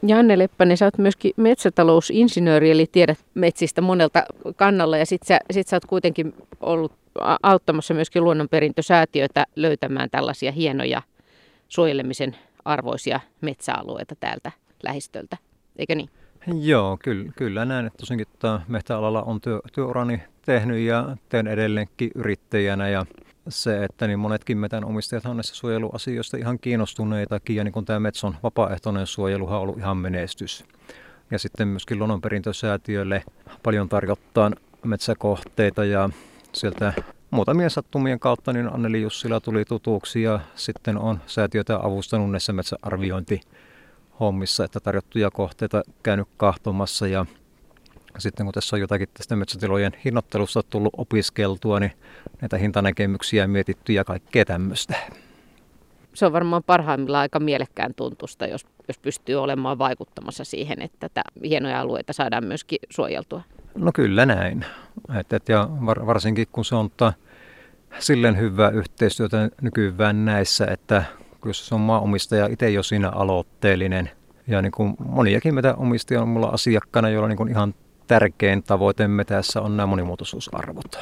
Janne 0.06 0.38
Leppänen, 0.38 0.76
sä 0.76 0.84
oot 0.84 0.98
myöskin 0.98 1.32
metsätalousinsinööri, 1.36 2.70
eli 2.70 2.86
tiedät 2.92 3.18
metsistä 3.34 3.80
monelta 3.80 4.24
kannalla, 4.56 4.96
ja 4.96 5.06
sit 5.06 5.22
sä, 5.22 5.38
sit 5.50 5.68
sä 5.68 5.76
oot 5.76 5.84
kuitenkin 5.86 6.34
ollut 6.60 6.92
auttamassa 7.42 7.94
myöskin 7.94 8.24
luonnonperintösäätiötä 8.24 9.46
löytämään 9.56 10.10
tällaisia 10.10 10.52
hienoja 10.52 11.02
suojelemisen 11.68 12.36
arvoisia 12.64 13.20
metsäalueita 13.40 14.14
täältä 14.20 14.52
lähistöltä, 14.82 15.36
eikö 15.76 15.94
niin? 15.94 16.08
Joo, 16.60 16.98
kyllä, 17.02 17.32
kyllä 17.36 17.64
näen, 17.64 17.86
että 17.86 17.98
tosiaankin 17.98 18.26
tämä 18.38 18.60
metsäalalla 18.68 19.22
on 19.22 19.40
työ, 19.40 19.60
työurani 19.72 20.22
tehnyt 20.42 20.78
ja 20.78 21.16
teen 21.28 21.46
edelleenkin 21.46 22.10
yrittäjänä 22.14 22.88
ja 22.88 23.06
se, 23.48 23.84
että 23.84 24.06
niin 24.06 24.18
monetkin 24.18 24.58
metänomistajat 24.58 25.26
on 25.26 25.36
näissä 25.36 25.54
suojeluasioista 25.54 26.36
ihan 26.36 26.58
kiinnostuneitakin 26.58 27.56
ja 27.56 27.64
niin 27.64 27.72
kuin 27.72 27.84
tämä 27.84 28.00
Metson 28.00 28.36
vapaaehtoinen 28.42 29.06
suojeluhan 29.06 29.56
on 29.56 29.62
ollut 29.62 29.78
ihan 29.78 29.96
menestys. 29.96 30.64
Ja 31.30 31.38
sitten 31.38 31.68
myöskin 31.68 31.98
luonnonperintösäätiölle 31.98 33.22
paljon 33.62 33.88
tarjottaa 33.88 34.50
metsäkohteita 34.84 35.84
ja 35.84 36.10
sieltä 36.52 36.92
muutamien 37.30 37.70
sattumien 37.70 38.20
kautta 38.20 38.52
niin 38.52 38.74
Anneli 38.74 39.02
Jussila 39.02 39.40
tuli 39.40 39.64
tutuksi 39.64 40.22
ja 40.22 40.40
sitten 40.54 40.98
on 40.98 41.20
säätiötä 41.26 41.76
avustanut 41.76 42.30
näissä 42.30 42.52
metsäarviointi 42.52 43.40
hommissa, 44.20 44.64
että 44.64 44.80
tarjottuja 44.80 45.30
kohteita 45.30 45.82
käynyt 46.02 46.28
kahtomassa 46.36 47.06
ja 47.06 47.26
sitten 48.20 48.46
kun 48.46 48.52
tässä 48.52 48.76
on 48.76 48.80
jotakin 48.80 49.08
tästä 49.14 49.36
metsätilojen 49.36 49.92
hinnoittelusta 50.04 50.62
tullut 50.62 50.94
opiskeltua, 50.96 51.80
niin 51.80 51.92
näitä 52.40 52.58
hintanäkemyksiä 52.58 53.46
mietitty 53.46 53.92
ja 53.92 54.04
kaikkea 54.04 54.44
tämmöistä. 54.44 54.94
Se 56.14 56.26
on 56.26 56.32
varmaan 56.32 56.62
parhaimmillaan 56.62 57.22
aika 57.22 57.40
mielekkään 57.40 57.94
tuntusta, 57.94 58.46
jos, 58.46 58.66
jos 58.88 58.98
pystyy 58.98 59.36
olemaan 59.36 59.78
vaikuttamassa 59.78 60.44
siihen, 60.44 60.82
että 60.82 60.96
tätä 61.00 61.22
hienoja 61.44 61.80
alueita 61.80 62.12
saadaan 62.12 62.44
myöskin 62.44 62.78
suojeltua. 62.90 63.42
No 63.74 63.92
kyllä 63.94 64.26
näin. 64.26 64.64
Et, 65.20 65.32
et, 65.32 65.48
ja 65.48 65.68
var, 65.86 66.06
varsinkin 66.06 66.46
kun 66.52 66.64
se 66.64 66.74
on 66.74 66.90
ta, 66.96 67.12
silleen 67.98 68.38
hyvää 68.38 68.70
yhteistyötä 68.70 69.50
nykyään 69.62 70.24
näissä, 70.24 70.66
että 70.66 71.04
jos 71.44 71.66
se 71.66 71.74
on 71.74 71.80
maanomistaja 71.80 72.46
itse 72.46 72.70
jo 72.70 72.82
siinä 72.82 73.10
aloitteellinen, 73.10 74.10
ja 74.46 74.62
niin 74.62 74.72
kuin 74.72 74.94
moniakin 74.98 75.54
meitä 75.54 75.74
omistajia 75.74 76.22
on 76.22 76.28
mulla 76.28 76.48
asiakkaana, 76.48 77.08
joilla 77.08 77.28
niin 77.28 77.36
kuin 77.36 77.48
ihan 77.48 77.74
tärkein 78.06 78.62
tavoitemme 78.62 79.24
tässä 79.24 79.60
on 79.60 79.76
nämä 79.76 79.86
monimuotoisuusarvot. 79.86 80.98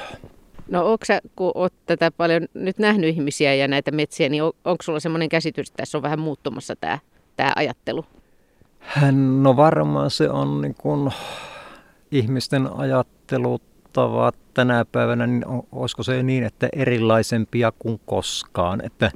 No 0.69 0.87
onko 0.87 1.05
sä, 1.05 1.21
kun 1.37 1.53
olet 1.55 1.73
tätä 1.87 2.11
paljon 2.11 2.47
nyt 2.55 2.79
nähnyt 2.79 3.11
ihmisiä 3.11 3.55
ja 3.55 3.69
näitä 3.69 3.91
metsiä, 3.91 4.29
niin 4.29 4.43
on, 4.43 4.53
onko 4.65 4.83
sulla 4.83 5.01
semmoinen 5.01 5.29
käsitys, 5.29 5.69
että 5.69 5.77
tässä 5.77 5.99
on 5.99 6.03
vähän 6.03 6.21
muuttumassa 6.21 6.77
tämä, 6.77 6.99
tämä 7.37 7.53
ajattelu? 7.57 8.05
No 9.41 9.57
varmaan 9.57 10.11
se 10.11 10.31
on 10.31 10.61
niin 10.61 10.75
kuin 10.75 11.13
ihmisten 12.11 12.69
ajattelutavat 12.77 14.35
tänä 14.55 14.85
päivänä, 14.93 15.27
niin 15.27 15.45
olisiko 15.73 16.03
se 16.03 16.23
niin, 16.23 16.45
että 16.45 16.69
erilaisempia 16.73 17.73
kuin 17.79 18.01
koskaan. 18.07 18.85
Että 18.85 19.11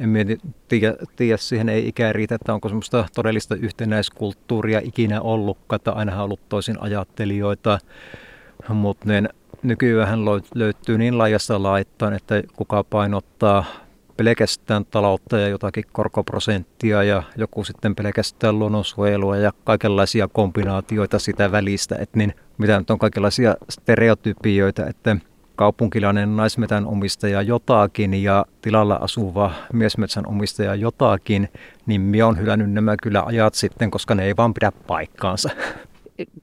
en 0.00 0.38
tiedä, 0.68 0.94
tiedä, 1.16 1.36
siihen 1.36 1.68
ei 1.68 1.88
ikään 1.88 2.14
riitä, 2.14 2.34
että 2.34 2.54
onko 2.54 2.68
semmoista 2.68 3.04
todellista 3.14 3.54
yhtenäiskulttuuria 3.54 4.80
ikinä 4.84 5.20
ollutkaan, 5.20 5.76
että 5.76 5.92
aina 5.92 6.16
on 6.16 6.24
ollut 6.24 6.48
toisin 6.48 6.82
ajattelijoita, 6.82 7.78
mutta 8.68 9.08
niin 9.08 9.28
nykyään 9.62 10.20
löytyy 10.54 10.98
niin 10.98 11.18
laajasta 11.18 11.62
laittain, 11.62 12.14
että 12.14 12.42
kuka 12.56 12.84
painottaa 12.84 13.64
pelkästään 14.16 14.84
taloutta 14.84 15.38
ja 15.38 15.48
jotakin 15.48 15.84
korkoprosenttia 15.92 17.02
ja 17.02 17.22
joku 17.36 17.64
sitten 17.64 17.94
pelkästään 17.94 18.58
luonnonsuojelua 18.58 19.36
ja 19.36 19.52
kaikenlaisia 19.64 20.28
kombinaatioita 20.28 21.18
sitä 21.18 21.52
välistä, 21.52 21.96
että 21.98 22.18
niin 22.18 22.34
mitä 22.58 22.78
nyt 22.78 22.90
on 22.90 22.98
kaikenlaisia 22.98 23.56
stereotypioita, 23.68 24.86
että 24.86 25.16
kaupunkilainen 25.60 26.36
naismetän 26.36 26.86
omistaja 26.86 27.42
jotakin 27.42 28.14
ja 28.22 28.46
tilalla 28.62 28.94
asuva 28.94 29.52
miesmetsän 29.72 30.26
omistaja 30.26 30.74
jotakin, 30.74 31.48
niin 31.86 32.00
minä 32.00 32.26
olen 32.26 32.38
hylännyt 32.38 32.72
nämä 32.72 32.96
kyllä 33.02 33.22
ajat 33.26 33.54
sitten, 33.54 33.90
koska 33.90 34.14
ne 34.14 34.24
ei 34.24 34.36
vaan 34.36 34.54
pidä 34.54 34.72
paikkaansa. 34.86 35.50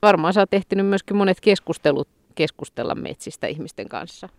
Varmaan 0.02 0.34
sä 0.34 0.40
oot 0.40 0.54
ehtinyt 0.54 0.88
myöskin 0.88 1.18
monet 1.18 1.42
keskustelut 1.42 2.08
keskustella 2.36 2.96
metsistä 2.96 3.48
ihmisten 3.48 3.90
kanssa. 3.90 4.30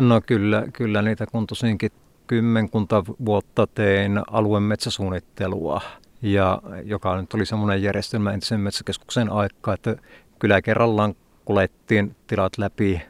No 0.00 0.20
kyllä, 0.26 0.64
kyllä 0.72 1.02
niitä 1.02 1.26
kun 1.26 1.46
tosinkin 1.46 1.90
kymmenkunta 2.26 3.04
vuotta 3.24 3.66
tein 3.66 4.20
alueen 4.30 4.62
metsäsuunnittelua, 4.62 5.80
ja 6.22 6.62
joka 6.84 7.20
nyt 7.20 7.34
oli 7.34 7.46
semmoinen 7.46 7.82
järjestelmä 7.82 8.32
entisen 8.32 8.60
metsäkeskuksen 8.60 9.32
aikaa, 9.32 9.74
että 9.74 9.96
kyllä 10.38 10.62
kerrallaan 10.62 11.14
kulettiin 11.44 12.16
tilat 12.26 12.58
läpi 12.58 13.02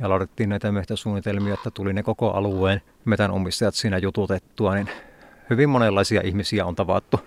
ja 0.00 0.08
laadittiin 0.08 0.48
näitä 0.48 0.72
metsäsuunnitelmia, 0.72 1.54
että 1.54 1.70
tuli 1.70 1.92
ne 1.92 2.02
koko 2.02 2.30
alueen 2.30 2.82
metänomistajat 3.04 3.74
siinä 3.74 3.98
jututettua, 3.98 4.74
niin 4.74 4.88
hyvin 5.50 5.68
monenlaisia 5.68 6.20
ihmisiä 6.24 6.66
on 6.66 6.74
tavattu. 6.74 7.20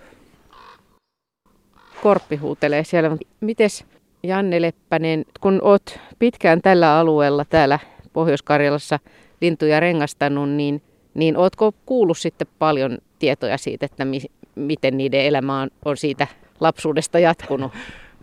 Korppi 2.02 2.36
huutelee 2.36 2.84
siellä. 2.84 3.18
Mites 3.42 3.86
Janne 4.24 4.62
Leppänen, 4.62 5.26
kun 5.42 5.60
oot 5.64 6.00
pitkään 6.20 6.62
tällä 6.62 7.00
alueella 7.00 7.46
täällä 7.46 7.80
Pohjois-Karjalassa 8.14 9.00
lintuja 9.42 9.80
rengastanut, 9.80 10.50
niin, 10.50 10.82
niin 11.14 11.38
ootko 11.38 11.74
kuullut 11.86 12.18
sitten 12.18 12.48
paljon 12.60 12.98
tietoja 13.20 13.58
siitä, 13.58 13.86
että 13.86 14.06
mi, 14.06 14.22
miten 14.56 14.98
niiden 14.98 15.22
elämä 15.22 15.62
on, 15.62 15.70
on 15.86 15.98
siitä 15.98 16.28
lapsuudesta 16.60 17.20
jatkunut? 17.20 17.72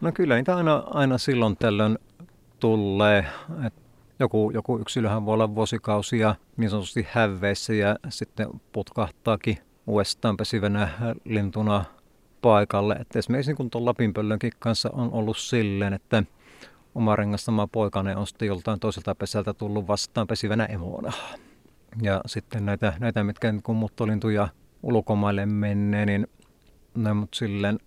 No 0.00 0.12
kyllä 0.12 0.36
niitä 0.36 0.56
aina, 0.56 0.82
aina 0.86 1.18
silloin 1.18 1.56
tällöin 1.56 1.98
tulee. 2.60 3.24
Et 3.66 3.74
joku, 4.20 4.50
joku 4.54 4.78
yksilöhän 4.78 5.26
voi 5.26 5.34
olla 5.34 5.54
vuosikausia 5.54 6.34
niin 6.56 6.70
sanotusti 6.70 7.06
häveissä 7.10 7.74
ja 7.74 7.96
sitten 8.08 8.48
putkahtaakin 8.72 9.58
uudestaan 9.86 10.36
pesivänä 10.36 10.88
lintuna 11.24 11.84
paikalle. 12.42 12.94
Et 12.94 13.16
esimerkiksi 13.16 13.54
kun 13.54 13.70
tuon 13.70 13.84
Lapinpöllönkin 13.84 14.52
kanssa 14.58 14.90
on 14.92 15.12
ollut 15.12 15.38
silleen, 15.38 15.92
että 15.92 16.22
oma 16.94 17.16
rengastama 17.16 17.66
poikane 17.66 18.16
on 18.16 18.26
sitten 18.26 18.48
joltain 18.48 18.80
toiselta 18.80 19.14
pesältä 19.14 19.54
tullut 19.54 19.88
vastaan 19.88 20.26
pesivänä 20.26 20.64
emona. 20.64 21.12
Ja 22.02 22.20
sitten 22.26 22.66
näitä, 22.66 22.92
näitä 23.00 23.24
mitkä 23.24 23.54
kun 23.62 23.76
muttolintuja 23.76 24.48
ulkomaille 24.82 25.46
menee, 25.46 26.06
niin 26.06 26.26
ne 26.94 27.12
mut 27.12 27.34
silleen, 27.34 27.78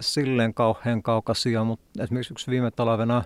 silleen 0.00 0.54
kauhean 0.54 1.02
kaukaisia, 1.02 1.64
mutta 1.64 2.02
esimerkiksi 2.02 2.34
yksi 2.34 2.50
viime 2.50 2.70
talvena 2.70 3.24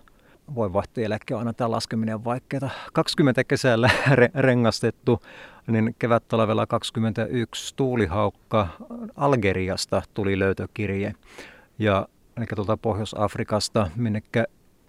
voi 0.55 0.73
vaihtoeläke 0.73 1.35
on 1.35 1.39
aina 1.39 1.53
tämä 1.53 1.71
laskeminen 1.71 2.25
vaikeaa. 2.25 2.71
20 2.93 3.45
kesällä 3.45 3.91
re- 4.19 4.31
rengastettu, 4.35 5.21
niin 5.67 5.95
kevät-talvella 5.99 6.67
21 6.67 7.77
tuulihaukka 7.77 8.69
Algeriasta 9.17 10.03
tuli 10.15 10.39
löytökirje. 10.39 11.15
Ja 11.79 12.09
eli 12.37 12.47
tuolta 12.55 12.77
Pohjois-Afrikasta, 12.77 13.91
minnekä 13.97 14.45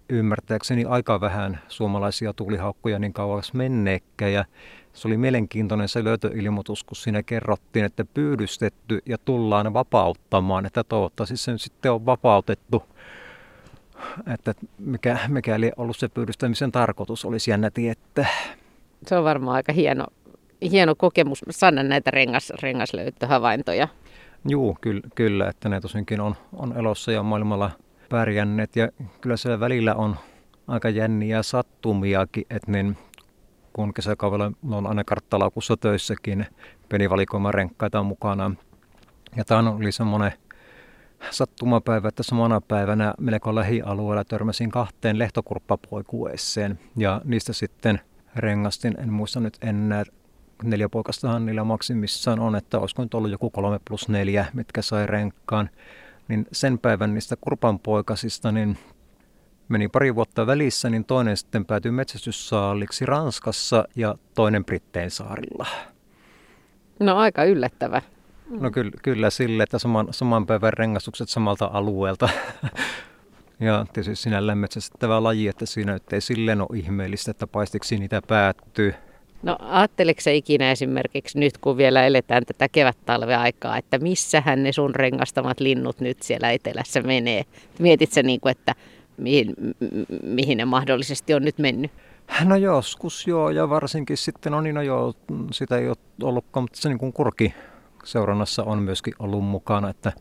ymmärtääkseni 0.08 0.84
aika 0.84 1.20
vähän 1.20 1.60
suomalaisia 1.68 2.32
tuulihaukkuja 2.32 2.98
niin 2.98 3.12
kauas 3.12 3.54
menneekään. 3.54 4.32
Ja 4.32 4.44
se 4.92 5.08
oli 5.08 5.16
mielenkiintoinen 5.16 5.88
se 5.88 6.04
löytöilmoitus, 6.04 6.84
kun 6.84 6.96
siinä 6.96 7.22
kerrottiin, 7.22 7.84
että 7.84 8.04
pyydystetty 8.04 9.02
ja 9.06 9.18
tullaan 9.18 9.74
vapauttamaan, 9.74 10.66
että 10.66 10.84
toivottavasti 10.84 11.36
se 11.36 11.58
sitten 11.58 11.92
on 11.92 12.06
vapautettu. 12.06 12.82
Että 14.34 14.54
mikä, 14.78 15.18
mikäli 15.28 15.72
ollut 15.76 15.96
se 15.96 16.08
pyydystämisen 16.08 16.72
tarkoitus, 16.72 17.24
olisi 17.24 17.50
jännä 17.50 17.70
tietää. 17.70 18.26
Se 19.06 19.16
on 19.16 19.24
varmaan 19.24 19.56
aika 19.56 19.72
hieno, 19.72 20.06
hieno 20.70 20.94
kokemus 20.94 21.42
saada 21.50 21.82
näitä 21.82 22.10
rengas, 22.10 22.52
rengaslöyttöhavaintoja. 22.62 23.88
Joo, 24.44 24.76
kyllä, 24.80 25.00
kyllä, 25.14 25.48
että 25.48 25.68
ne 25.68 25.80
tosinkin 25.80 26.20
on, 26.20 26.34
on 26.52 26.78
elossa 26.78 27.12
ja 27.12 27.22
maailmalla 27.22 27.70
pärjänneet. 28.08 28.76
Ja 28.76 28.88
kyllä 29.20 29.36
siellä 29.36 29.60
välillä 29.60 29.94
on 29.94 30.16
aika 30.68 30.88
jänniä 30.88 31.42
sattumiakin, 31.42 32.46
että 32.50 32.72
niin 32.72 32.96
kun 33.72 33.94
kesäkaudella 33.94 34.52
on 34.70 34.86
aina 34.86 35.04
karttalaukussa 35.04 35.76
töissäkin 35.76 36.46
penivalikoima 36.88 37.52
renkkaita 37.52 38.02
mukana. 38.02 38.54
Ja 39.36 39.44
tämä 39.44 39.70
oli 39.70 39.92
semmoinen 39.92 40.32
sattumapäivä, 41.30 42.08
että 42.08 42.22
samana 42.22 42.60
päivänä 42.60 43.14
melko 43.20 43.54
lähialueella 43.54 44.24
törmäsin 44.24 44.70
kahteen 44.70 45.18
lehtokurppapoikueeseen 45.18 46.78
ja 46.96 47.20
niistä 47.24 47.52
sitten 47.52 48.00
rengastin, 48.36 48.94
en 49.00 49.12
muista 49.12 49.40
nyt 49.40 49.58
enää, 49.62 50.04
neljä 50.62 50.88
poikastahan 50.88 51.46
niillä 51.46 51.64
maksimissaan 51.64 52.40
on, 52.40 52.56
että 52.56 52.78
olisiko 52.78 53.02
nyt 53.02 53.14
ollut 53.14 53.30
joku 53.30 53.50
kolme 53.50 53.80
plus 53.88 54.08
neljä, 54.08 54.46
mitkä 54.54 54.82
sai 54.82 55.06
renkkaan. 55.06 55.70
Niin 56.28 56.46
sen 56.52 56.78
päivän 56.78 57.14
niistä 57.14 57.36
kurpanpoikasista, 57.40 58.52
niin 58.52 58.78
meni 59.68 59.88
pari 59.88 60.14
vuotta 60.14 60.46
välissä, 60.46 60.90
niin 60.90 61.04
toinen 61.04 61.36
sitten 61.36 61.64
päätyi 61.64 61.92
metsästyssaaliksi 61.92 63.06
Ranskassa 63.06 63.84
ja 63.96 64.14
toinen 64.34 64.64
Brittein 64.64 65.10
saarilla. 65.10 65.66
No 67.00 67.16
aika 67.16 67.44
yllättävä. 67.44 68.02
No 68.60 68.70
kyllä, 68.70 68.90
kyllä 69.02 69.30
sille, 69.30 69.62
että 69.62 69.78
saman, 69.78 70.08
saman 70.10 70.46
päivän 70.46 70.72
rengastukset 70.72 71.28
samalta 71.28 71.70
alueelta. 71.72 72.28
ja 73.60 73.86
tietysti 73.92 74.16
sinällään 74.16 74.58
metsästettävä 74.58 75.22
laji, 75.22 75.48
että 75.48 75.66
siinä 75.66 75.92
nyt 75.92 76.12
ei 76.12 76.20
silleen 76.20 76.60
ole 76.60 76.78
ihmeellistä, 76.78 77.30
että 77.30 77.46
paistiksi 77.46 77.98
niitä 77.98 78.22
päättyy. 78.28 78.94
No 79.42 79.56
ajatteliko 79.60 80.20
ikinä 80.32 80.70
esimerkiksi 80.70 81.38
nyt, 81.38 81.58
kun 81.58 81.76
vielä 81.76 82.06
eletään 82.06 82.46
tätä 82.46 82.68
kevät-talveaikaa, 82.68 83.76
että 83.76 83.98
missähän 83.98 84.62
ne 84.62 84.72
sun 84.72 84.94
rengastamat 84.94 85.60
linnut 85.60 86.00
nyt 86.00 86.22
siellä 86.22 86.50
etelässä 86.50 87.00
menee? 87.00 87.44
Mietit 87.78 88.12
sä 88.12 88.22
niin 88.22 88.40
kuin, 88.40 88.50
että 88.50 88.74
mihin, 89.16 89.54
mihin 90.22 90.58
ne 90.58 90.64
mahdollisesti 90.64 91.34
on 91.34 91.42
nyt 91.42 91.58
mennyt? 91.58 91.90
No 92.44 92.56
joskus 92.56 93.26
joo, 93.26 93.50
ja 93.50 93.68
varsinkin 93.68 94.16
sitten 94.16 94.54
on 94.54 94.64
niin, 94.64 94.74
no 94.74 94.82
joo, 94.82 95.14
sitä 95.52 95.76
ei 95.76 95.88
ole 95.88 95.96
ollutkaan, 96.22 96.64
mutta 96.64 96.80
se 96.80 96.88
niin 96.88 96.98
kuin 96.98 97.12
kurki 97.12 97.54
seurannassa 98.04 98.64
on 98.64 98.78
myöskin 98.78 99.14
ollut 99.18 99.44
mukana, 99.44 99.90
että 99.90 100.12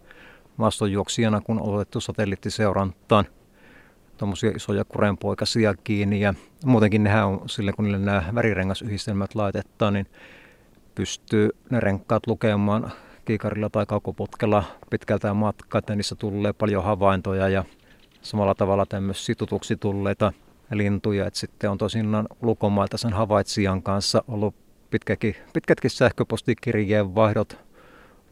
maastonjuoksijana 0.57 1.41
kun 1.41 1.61
on 1.61 1.75
otettu 1.75 2.01
satelliittiseurantaan 2.01 3.25
tuommoisia 4.17 4.51
isoja 4.55 4.85
kurenpoikasia 4.85 5.75
kiinni 5.83 6.21
ja 6.21 6.33
muutenkin 6.65 7.03
nehän 7.03 7.27
on 7.27 7.49
sille 7.49 7.71
kun 7.71 7.85
niille 7.85 7.99
nämä 7.99 8.23
värirengasyhdistelmät 8.35 9.35
laitetaan, 9.35 9.93
niin 9.93 10.07
pystyy 10.95 11.49
ne 11.69 11.79
renkkaat 11.79 12.27
lukemaan 12.27 12.91
kiikarilla 13.25 13.69
tai 13.69 13.85
kaukoputkella 13.85 14.63
pitkältä 14.89 15.33
matkaa, 15.33 15.79
että 15.79 15.95
niissä 15.95 16.15
tulee 16.15 16.53
paljon 16.53 16.83
havaintoja 16.83 17.49
ja 17.49 17.63
samalla 18.21 18.55
tavalla 18.55 18.85
tämmöisiä 18.85 19.25
situtuksi 19.25 19.75
tulleita 19.75 20.33
lintuja, 20.71 21.27
että 21.27 21.39
sitten 21.39 21.69
on 21.69 21.77
tosinaan 21.77 22.27
lukomailta 22.41 22.97
sen 22.97 23.13
havaitsijan 23.13 23.81
kanssa 23.83 24.23
ollut 24.27 24.55
pitkäkin, 24.89 25.35
pitkätkin 25.53 25.89
sähköpostikirjeen 25.89 27.15
vaihdot 27.15 27.70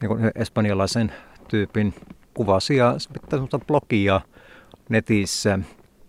niin 0.02 0.10
kuin 0.10 0.32
espanjalaisen 0.36 1.12
tyypin 1.48 1.94
kuvasi 2.34 2.76
ja 2.76 2.96
sitten 2.98 3.40
blogia 3.68 4.22
netissä, 4.90 5.60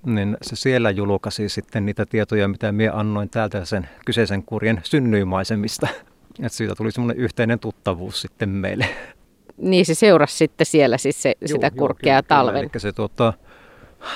niin 0.07 0.37
se 0.43 0.57
siellä 0.57 0.91
julkaisi 0.91 1.49
sitten 1.49 1.87
niitä 1.87 2.07
tietoja, 2.07 2.49
mitä 2.49 2.73
minä 2.73 2.93
annoin 2.95 3.31
täältä 3.31 3.65
sen 3.65 3.89
kyseisen 4.07 4.43
kurjen 4.43 4.81
synnyimmaisemista. 4.85 5.89
Että 6.43 6.57
siitä 6.57 6.75
tuli 6.75 6.93
semmoinen 6.93 7.23
yhteinen 7.23 7.59
tuttavuus 7.59 8.21
sitten 8.21 8.49
meille. 8.49 8.87
Niin 9.57 9.87
se 9.87 9.95
seurasi 9.95 10.37
sitten 10.37 10.67
siellä 10.67 10.99
siis 10.99 11.23
se, 11.23 11.35
joo, 11.41 11.49
sitä 11.49 11.71
kurkea 11.71 12.15
joo, 12.15 12.23
talven. 12.23 12.55
Kyllä, 12.55 12.71
eli 12.75 12.81
se 12.81 12.93
tuota, 12.93 13.33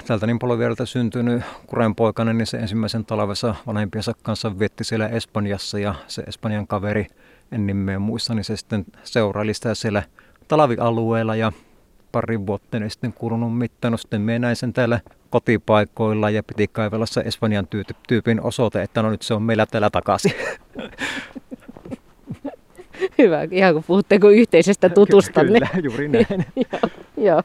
Tältä 0.07 0.27
niin 0.27 0.39
polviereltä 0.39 0.87
syntynyt 0.87 1.43
kurenpoikainen, 1.67 2.39
niin 2.39 2.47
se 2.47 2.57
ensimmäisen 2.57 3.05
talvessa 3.05 3.55
vanhempiensa 3.67 4.13
kanssa 4.23 4.59
vietti 4.59 4.85
siellä 4.85 5.09
Espanjassa 5.09 5.79
ja 5.79 5.95
se 6.07 6.23
Espanjan 6.23 6.67
kaveri, 6.67 7.07
en 7.53 7.67
nimeä 7.67 7.99
muista, 7.99 8.35
niin 8.35 8.45
se 8.45 8.57
sitten 8.57 8.85
seuraili 9.03 9.55
sitä 9.55 9.75
siellä 9.75 10.03
talvialueella 10.49 11.37
ja 11.37 11.53
pari 12.13 12.47
vuotta 12.47 12.79
niin 12.79 12.91
sitten 12.91 13.13
kulunut 13.13 13.59
mittaan. 13.59 13.99
Sitten 13.99 14.21
me 14.21 14.39
näin 14.39 14.57
sen 14.57 14.73
täällä 14.73 15.01
kotipaikoilla 15.31 16.31
ja 16.31 16.43
piti 16.43 16.69
kaivella 16.69 17.07
se 17.07 17.21
Espanjan 17.21 17.69
tyypin 18.09 18.41
osoite, 18.43 18.83
että 18.83 19.03
no 19.03 19.11
nyt 19.11 19.23
se 19.23 19.35
on 19.35 19.43
meillä 19.43 19.67
täällä 19.67 19.91
takaisin. 19.91 20.33
Hyvä, 23.19 23.43
ihan 23.51 23.75
kun 23.75 23.85
puhutteko 23.87 24.31
yhteisestä 24.31 24.89
tutustanne. 24.89 25.61
Kyllä, 25.61 25.83
juuri 25.83 26.09
näin. 26.09 26.27
joo, 26.73 26.91
joo. 27.17 27.43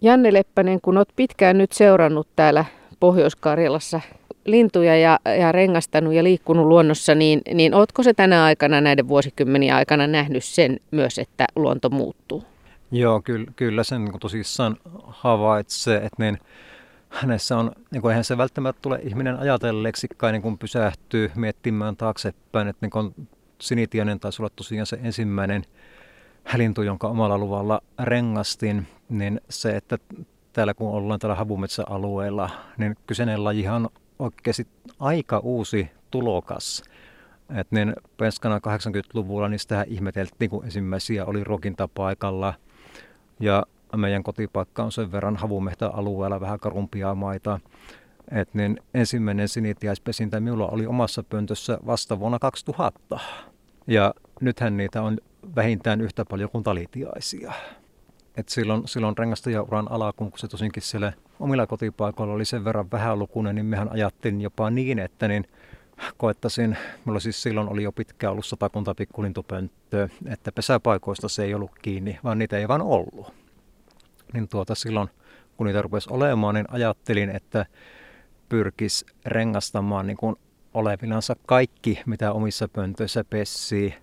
Janne 0.00 0.32
Leppänen, 0.32 0.80
kun 0.80 0.96
olet 0.96 1.08
pitkään 1.16 1.58
nyt 1.58 1.72
seurannut 1.72 2.28
täällä 2.36 2.64
Pohjois-Karjalassa 3.06 4.00
lintuja 4.44 4.96
ja, 4.96 5.18
ja 5.38 5.52
rengastanut 5.52 6.14
ja 6.14 6.24
liikkunut 6.24 6.66
luonnossa, 6.66 7.14
niin, 7.14 7.40
niin 7.54 7.74
oletko 7.74 8.02
se 8.02 8.14
tänä 8.14 8.44
aikana, 8.44 8.80
näiden 8.80 9.08
vuosikymmeniä 9.08 9.76
aikana 9.76 10.06
nähnyt 10.06 10.44
sen 10.44 10.80
myös, 10.90 11.18
että 11.18 11.44
luonto 11.56 11.90
muuttuu? 11.90 12.44
Joo, 12.90 13.20
kyllä, 13.20 13.46
kyllä 13.56 13.84
sen 13.84 14.04
niin 14.04 14.20
tosissaan 14.20 14.76
havaitsee, 15.06 15.96
että 15.96 16.22
niin, 16.22 16.38
hänessä 17.08 17.56
on, 17.56 17.72
niin 17.90 18.02
kuin 18.02 18.10
eihän 18.10 18.24
se 18.24 18.38
välttämättä 18.38 18.82
tule 18.82 19.00
ihminen 19.02 19.38
ajatelleeksi, 19.38 20.06
niin 20.32 20.42
kun 20.42 20.58
pysähtyy 20.58 21.30
miettimään 21.34 21.96
taaksepäin, 21.96 22.68
että 22.68 22.86
niin 22.86 22.90
kun 22.90 23.14
sinitiainen 23.60 24.20
taisi 24.20 24.42
olla 24.42 24.50
tosiaan 24.56 24.86
se 24.86 24.98
ensimmäinen 25.02 25.62
lintu, 26.56 26.82
jonka 26.82 27.08
omalla 27.08 27.38
luvalla 27.38 27.80
rengastin, 28.02 28.86
niin 29.08 29.40
se, 29.48 29.76
että 29.76 29.98
täällä 30.56 30.74
kun 30.74 30.90
ollaan 30.90 31.20
täällä 31.20 31.34
havumetsäalueella, 31.34 32.50
niin 32.78 32.96
kyseinen 33.06 33.44
lajihan 33.44 33.84
on 33.84 33.90
oikeasti 34.18 34.66
aika 35.00 35.38
uusi 35.38 35.90
tulokas. 36.10 36.82
Et 37.56 37.70
niin 37.70 37.94
penskana 38.16 38.58
80-luvulla 38.58 39.48
niin 39.48 39.58
sitä 39.58 39.84
ihmeteltiin, 39.88 40.50
kun 40.50 40.64
ensimmäisiä 40.64 41.24
oli 41.24 41.44
rokintapaikalla. 41.44 42.54
Ja 43.40 43.62
meidän 43.96 44.22
kotipaikka 44.22 44.82
on 44.82 44.92
sen 44.92 45.12
verran 45.12 45.36
havumehtäalueella 45.36 46.40
vähän 46.40 46.60
karumpia 46.60 47.14
maita. 47.14 47.60
Et 48.30 48.54
niin 48.54 48.80
ensimmäinen 48.94 49.48
sinitiaispesintä 49.48 50.40
minulla 50.40 50.68
oli 50.68 50.86
omassa 50.86 51.22
pöntössä 51.22 51.78
vasta 51.86 52.20
vuonna 52.20 52.38
2000. 52.38 53.18
Ja 53.86 54.14
nythän 54.40 54.76
niitä 54.76 55.02
on 55.02 55.18
vähintään 55.56 56.00
yhtä 56.00 56.24
paljon 56.24 56.50
kuin 56.50 56.64
talitiaisia. 56.64 57.52
Et 58.36 58.48
silloin, 58.48 58.88
silloin 58.88 59.18
rengastajauran 59.18 59.90
alkuun, 59.90 60.30
kun 60.30 60.38
se 60.38 60.48
tosinkin 60.48 60.82
siellä 60.82 61.12
omilla 61.40 61.66
kotipaikoilla 61.66 62.34
oli 62.34 62.44
sen 62.44 62.64
verran 62.64 62.90
vähälukuinen, 62.90 63.54
niin 63.54 63.66
mehän 63.66 63.92
ajattelin 63.92 64.40
jopa 64.40 64.70
niin, 64.70 64.98
että 64.98 65.28
niin 65.28 65.48
koettaisin, 66.16 66.76
mulla 67.04 67.20
siis 67.20 67.42
silloin 67.42 67.68
oli 67.68 67.82
jo 67.82 67.92
pitkään 67.92 68.32
ollut 68.32 68.46
satakunta 68.46 68.94
pikkulintupönttöä, 68.94 70.08
että 70.26 70.52
pesäpaikoista 70.52 71.28
se 71.28 71.44
ei 71.44 71.54
ollut 71.54 71.78
kiinni, 71.82 72.18
vaan 72.24 72.38
niitä 72.38 72.58
ei 72.58 72.68
vaan 72.68 72.82
ollut. 72.82 73.32
Niin 74.32 74.48
tuota 74.48 74.74
silloin, 74.74 75.08
kun 75.56 75.66
niitä 75.66 75.82
rupesi 75.82 76.08
olemaan, 76.12 76.54
niin 76.54 76.66
ajattelin, 76.70 77.30
että 77.30 77.66
pyrkis 78.48 79.06
rengastamaan 79.26 80.06
niin 80.06 80.16
kuin 80.16 80.36
olevillansa 80.74 81.36
kaikki, 81.46 82.02
mitä 82.06 82.32
omissa 82.32 82.68
pöntöissä 82.68 83.24
pessii, 83.24 83.94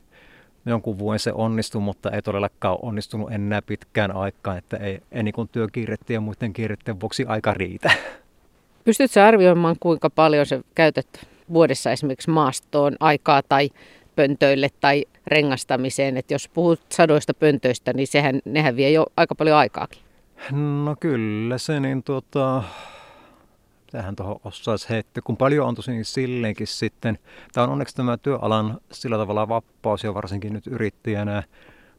jonkun 0.65 0.99
vuoden 0.99 1.19
se 1.19 1.31
onnistui, 1.33 1.81
mutta 1.81 2.11
ei 2.11 2.21
todellakaan 2.21 2.77
onnistunut 2.81 3.31
enää 3.31 3.61
pitkään 3.61 4.15
aikaan, 4.15 4.57
että 4.57 4.77
ei, 4.77 4.99
ei 5.11 5.23
niin 5.23 5.49
työkiirettä 5.51 6.13
ja 6.13 6.21
muiden 6.21 6.53
kiiretteen 6.53 6.99
vuoksi 6.99 7.25
aika 7.25 7.53
riitä. 7.53 7.91
Pystytkö 8.83 9.23
arvioimaan, 9.23 9.75
kuinka 9.79 10.09
paljon 10.09 10.45
se 10.45 10.61
käytät 10.75 11.07
vuodessa 11.53 11.91
esimerkiksi 11.91 12.29
maastoon 12.29 12.95
aikaa 12.99 13.41
tai 13.49 13.69
pöntöille 14.15 14.69
tai 14.79 15.05
rengastamiseen, 15.27 16.17
että 16.17 16.33
jos 16.33 16.49
puhut 16.53 16.81
sadoista 16.89 17.33
pöntöistä, 17.33 17.93
niin 17.93 18.07
sehän, 18.07 18.39
nehän 18.45 18.75
vie 18.75 18.91
jo 18.91 19.05
aika 19.17 19.35
paljon 19.35 19.57
aikaakin. 19.57 20.01
No 20.83 20.95
kyllä 20.99 21.57
se, 21.57 21.79
niin 21.79 22.03
tuota, 22.03 22.63
mitähän 23.93 24.15
tuohon 24.15 24.39
osaisi 24.43 24.89
heittää, 24.89 25.21
kun 25.25 25.37
paljon 25.37 25.67
on 25.67 25.75
tosin 25.75 26.05
silleenkin 26.05 26.67
sitten. 26.67 27.19
Tämä 27.51 27.63
on 27.63 27.69
onneksi 27.69 27.95
tämä 27.95 28.17
työalan 28.17 28.77
sillä 28.91 29.17
tavalla 29.17 29.47
vapaus 29.47 30.03
ja 30.03 30.13
varsinkin 30.13 30.53
nyt 30.53 30.67
yrittäjänä, 30.67 31.43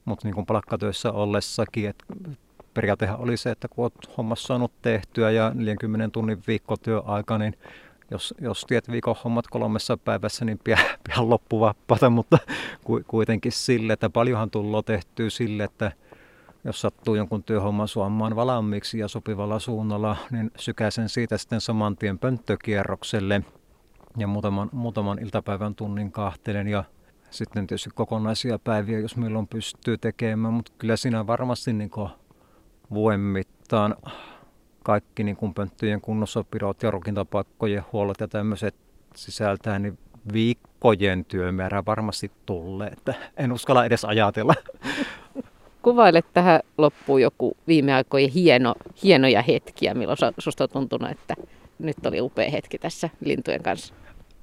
mutta 0.05 0.29
niin 0.29 0.35
kuin 0.35 0.47
palkkatyössä 0.47 1.13
ollessakin, 1.13 1.89
että 1.89 2.05
periaatehan 2.75 3.21
oli 3.21 3.37
se, 3.37 3.51
että 3.51 3.69
kun 3.69 3.85
olet 3.85 4.17
hommassa 4.17 4.47
saanut 4.47 4.73
tehtyä 4.83 5.31
ja 5.31 5.53
40 5.55 6.09
tunnin 6.13 6.43
viikkotyöaika, 6.47 7.39
niin 7.39 7.55
jos, 8.11 8.35
jos 8.41 8.65
tiet 8.69 8.91
viikon 8.91 9.17
hommat 9.25 9.47
kolmessa 9.47 9.97
päivässä, 9.97 10.45
niin 10.45 10.61
pian, 10.65 10.79
pian 11.05 11.31
loppuvapaata, 11.31 12.11
mutta 12.11 12.39
kuitenkin 13.07 13.53
sille, 13.53 13.93
että 13.93 14.11
paljonhan 14.11 14.51
tullut 14.51 14.87
tehtyä 14.87 15.31
sille, 15.31 15.65
että 15.65 15.93
jos 16.65 16.81
sattuu 16.81 17.15
jonkun 17.15 17.43
työhomman 17.43 17.89
suomaan 17.89 18.37
valmiiksi 18.37 18.99
ja 18.99 19.09
sopivalla 19.09 19.59
suunnalla, 19.59 20.17
niin 20.31 20.51
sykäisen 20.57 21.09
siitä 21.09 21.39
sitten 21.39 21.61
saman 21.61 21.97
tien 21.97 22.19
pönttökierrokselle 22.19 23.43
ja 24.19 24.27
muutaman, 24.27 24.69
muutaman 24.73 25.19
iltapäivän 25.19 25.75
tunnin 25.75 26.13
kahtelen 26.13 26.69
ja 26.69 26.85
sitten 27.31 27.67
tietysti 27.67 27.91
kokonaisia 27.95 28.59
päiviä, 28.59 28.99
jos 28.99 29.17
milloin 29.17 29.49
pystyy 29.49 29.99
tekemään, 29.99 30.55
mutta 30.55 30.73
kyllä 30.79 30.97
siinä 30.97 31.27
varmasti 31.27 31.73
niin 31.73 31.91
vuoden 32.91 33.21
mittaan 33.21 33.97
kaikki 34.83 35.25
niin 35.25 35.37
kuin 35.37 35.55
pönttöjen 35.55 36.01
kunnossapidot 36.01 36.83
ja 36.83 36.91
rukintapaikkojen 36.91 37.85
huollot 37.93 38.21
ja 38.21 38.29
tämmöiset 38.29 38.75
sisältää, 39.15 39.79
niin 39.79 39.99
viikkojen 40.33 41.25
työmäärä 41.25 41.83
varmasti 41.87 42.33
tulee, 42.47 42.89
että 42.89 43.15
en 43.37 43.53
uskalla 43.53 43.85
edes 43.85 44.05
ajatella. 44.05 44.55
Kuvaile 45.85 46.23
tähän 46.33 46.61
loppuun 46.79 47.23
joku 47.23 47.57
viime 47.67 47.95
aikojen 47.95 48.31
hieno, 48.31 48.75
hienoja 49.03 49.43
hetkiä, 49.43 49.95
milloin 49.95 50.19
susta 50.39 50.65
on 50.65 50.71
tuntunut, 50.71 51.11
että 51.11 51.35
nyt 51.79 52.07
oli 52.07 52.21
upea 52.21 52.51
hetki 52.51 52.79
tässä 52.79 53.11
lintujen 53.21 53.63
kanssa. 53.63 53.95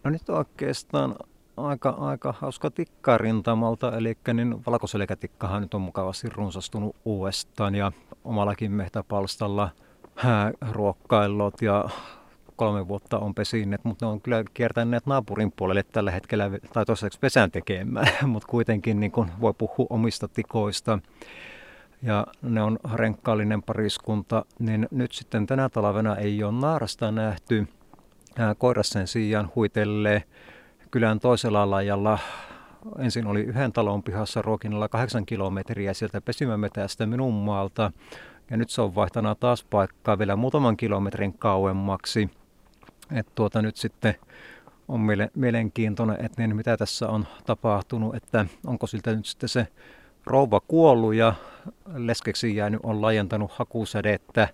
No 0.04 0.12
nyt 0.12 0.30
oikeastaan 0.30 1.16
aika, 1.58 1.90
aika 1.90 2.34
hauska 2.40 2.72
tikka 2.72 3.18
rintamalta, 3.18 3.98
eli 3.98 4.18
niin 4.34 4.66
valkoselkätikkahan 4.66 5.62
nyt 5.62 5.74
on 5.74 5.82
mukavasti 5.82 6.30
runsastunut 6.30 6.96
uudestaan 7.06 7.76
ja 7.76 7.92
omallakin 8.24 8.72
mehtäpalstalla 8.72 9.70
ruokkaillot 10.72 11.62
ja 11.62 11.86
kolme 12.62 12.88
vuotta 12.88 13.20
on 13.20 13.36
pesineet, 13.36 13.84
mutta 13.84 14.06
ne 14.06 14.12
on 14.12 14.22
kyllä 14.22 14.44
kiertäneet 14.54 15.06
naapurin 15.06 15.52
puolelle 15.52 15.84
tällä 15.84 16.12
hetkellä, 16.12 16.52
tai 16.74 16.86
toiseksi 16.86 17.20
pesän 17.20 17.52
tekemään, 17.52 18.08
mutta 18.30 18.48
kuitenkin 18.48 19.00
niin 19.00 19.12
kun 19.12 19.32
voi 19.42 19.54
puhua 19.58 19.88
omista 19.90 20.28
tikoista. 20.28 21.00
Ja 22.02 22.28
ne 22.42 22.62
on 22.62 22.80
renkkaallinen 22.94 23.64
pariskunta, 23.64 24.46
niin 24.60 24.88
nyt 24.92 25.12
sitten 25.12 25.48
tänä 25.48 25.70
talvena 25.70 26.16
ei 26.16 26.44
ole 26.44 26.52
naarasta 26.52 27.12
nähty. 27.12 27.68
Koiras 28.58 28.90
sen 28.90 29.08
sijaan 29.08 29.52
huitellee 29.56 30.24
kylän 30.92 31.20
toisella 31.20 31.70
lajalla. 31.70 32.20
Ensin 33.00 33.28
oli 33.28 33.42
yhden 33.42 33.72
talon 33.72 34.04
pihassa 34.04 34.42
ruokinnalla 34.42 34.90
kahdeksan 34.90 35.26
kilometriä 35.26 35.94
sieltä 35.94 36.22
pesimämetästä 36.22 37.06
minun 37.06 37.34
maalta. 37.34 37.92
Ja 38.50 38.58
nyt 38.58 38.70
se 38.70 38.82
on 38.82 38.96
vaihtanut 38.96 39.40
taas 39.40 39.64
paikkaa 39.64 40.20
vielä 40.20 40.36
muutaman 40.36 40.78
kilometrin 40.78 41.34
kauemmaksi. 41.34 42.30
Että 43.12 43.32
tuota 43.36 43.62
nyt 43.62 43.78
sitten 43.78 44.16
on 44.88 45.02
mielenkiintoinen, 45.36 46.26
että 46.26 46.42
niin 46.42 46.56
mitä 46.56 46.78
tässä 46.78 47.10
on 47.10 47.28
tapahtunut, 47.46 48.16
että 48.16 48.46
onko 48.66 48.88
siltä 48.88 49.16
nyt 49.16 49.26
sitten 49.26 49.50
se 49.50 49.68
rouva 50.26 50.60
kuollut 50.60 51.14
ja 51.14 51.34
leskeksi 51.94 52.56
jäänyt 52.56 52.80
on 52.84 53.02
laajentanut 53.02 53.52
hakusädettä, 53.52 54.48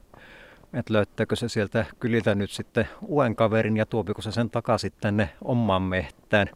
että 0.73 0.93
löytääkö 0.93 1.35
se 1.35 1.49
sieltä 1.49 1.85
kyliltä 1.99 2.35
nyt 2.35 2.51
sitten 2.51 2.87
uuden 3.07 3.35
kaverin 3.35 3.77
ja 3.77 3.85
tuopiko 3.85 4.21
se 4.21 4.31
sen 4.31 4.49
takaisin 4.49 4.93
tänne 5.01 5.29
omaan 5.43 5.81
mehtään 5.81 6.47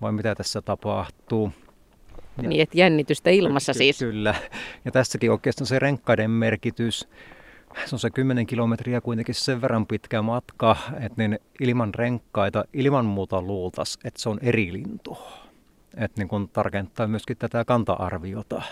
vai 0.00 0.12
mitä 0.12 0.34
tässä 0.34 0.62
tapahtuu. 0.62 1.52
Ja, 2.42 2.48
niin, 2.48 2.60
että 2.60 2.78
jännitystä 2.78 3.30
ilmassa 3.30 3.72
ky- 3.72 3.78
siis. 3.78 3.98
Kyllä. 3.98 4.34
Ja 4.84 4.92
tässäkin 4.92 5.30
oikeastaan 5.30 5.66
se 5.66 5.78
renkkaiden 5.78 6.30
merkitys, 6.30 7.08
se 7.84 7.94
on 7.94 7.98
se 7.98 8.10
10 8.10 8.46
kilometriä 8.46 9.00
kuitenkin 9.00 9.34
sen 9.34 9.60
verran 9.60 9.86
pitkä 9.86 10.22
matka, 10.22 10.76
että 11.00 11.14
niin 11.16 11.38
ilman 11.60 11.94
renkkaita, 11.94 12.64
ilman 12.72 13.04
muuta 13.04 13.42
luultas, 13.42 13.98
että 14.04 14.20
se 14.22 14.28
on 14.28 14.38
eri 14.42 14.72
lintu. 14.72 15.18
Että 15.96 16.20
niin 16.20 16.28
kun 16.28 16.48
tarkentaa 16.48 17.06
myöskin 17.06 17.36
tätä 17.36 17.64
kanta-arviota. 17.64 18.62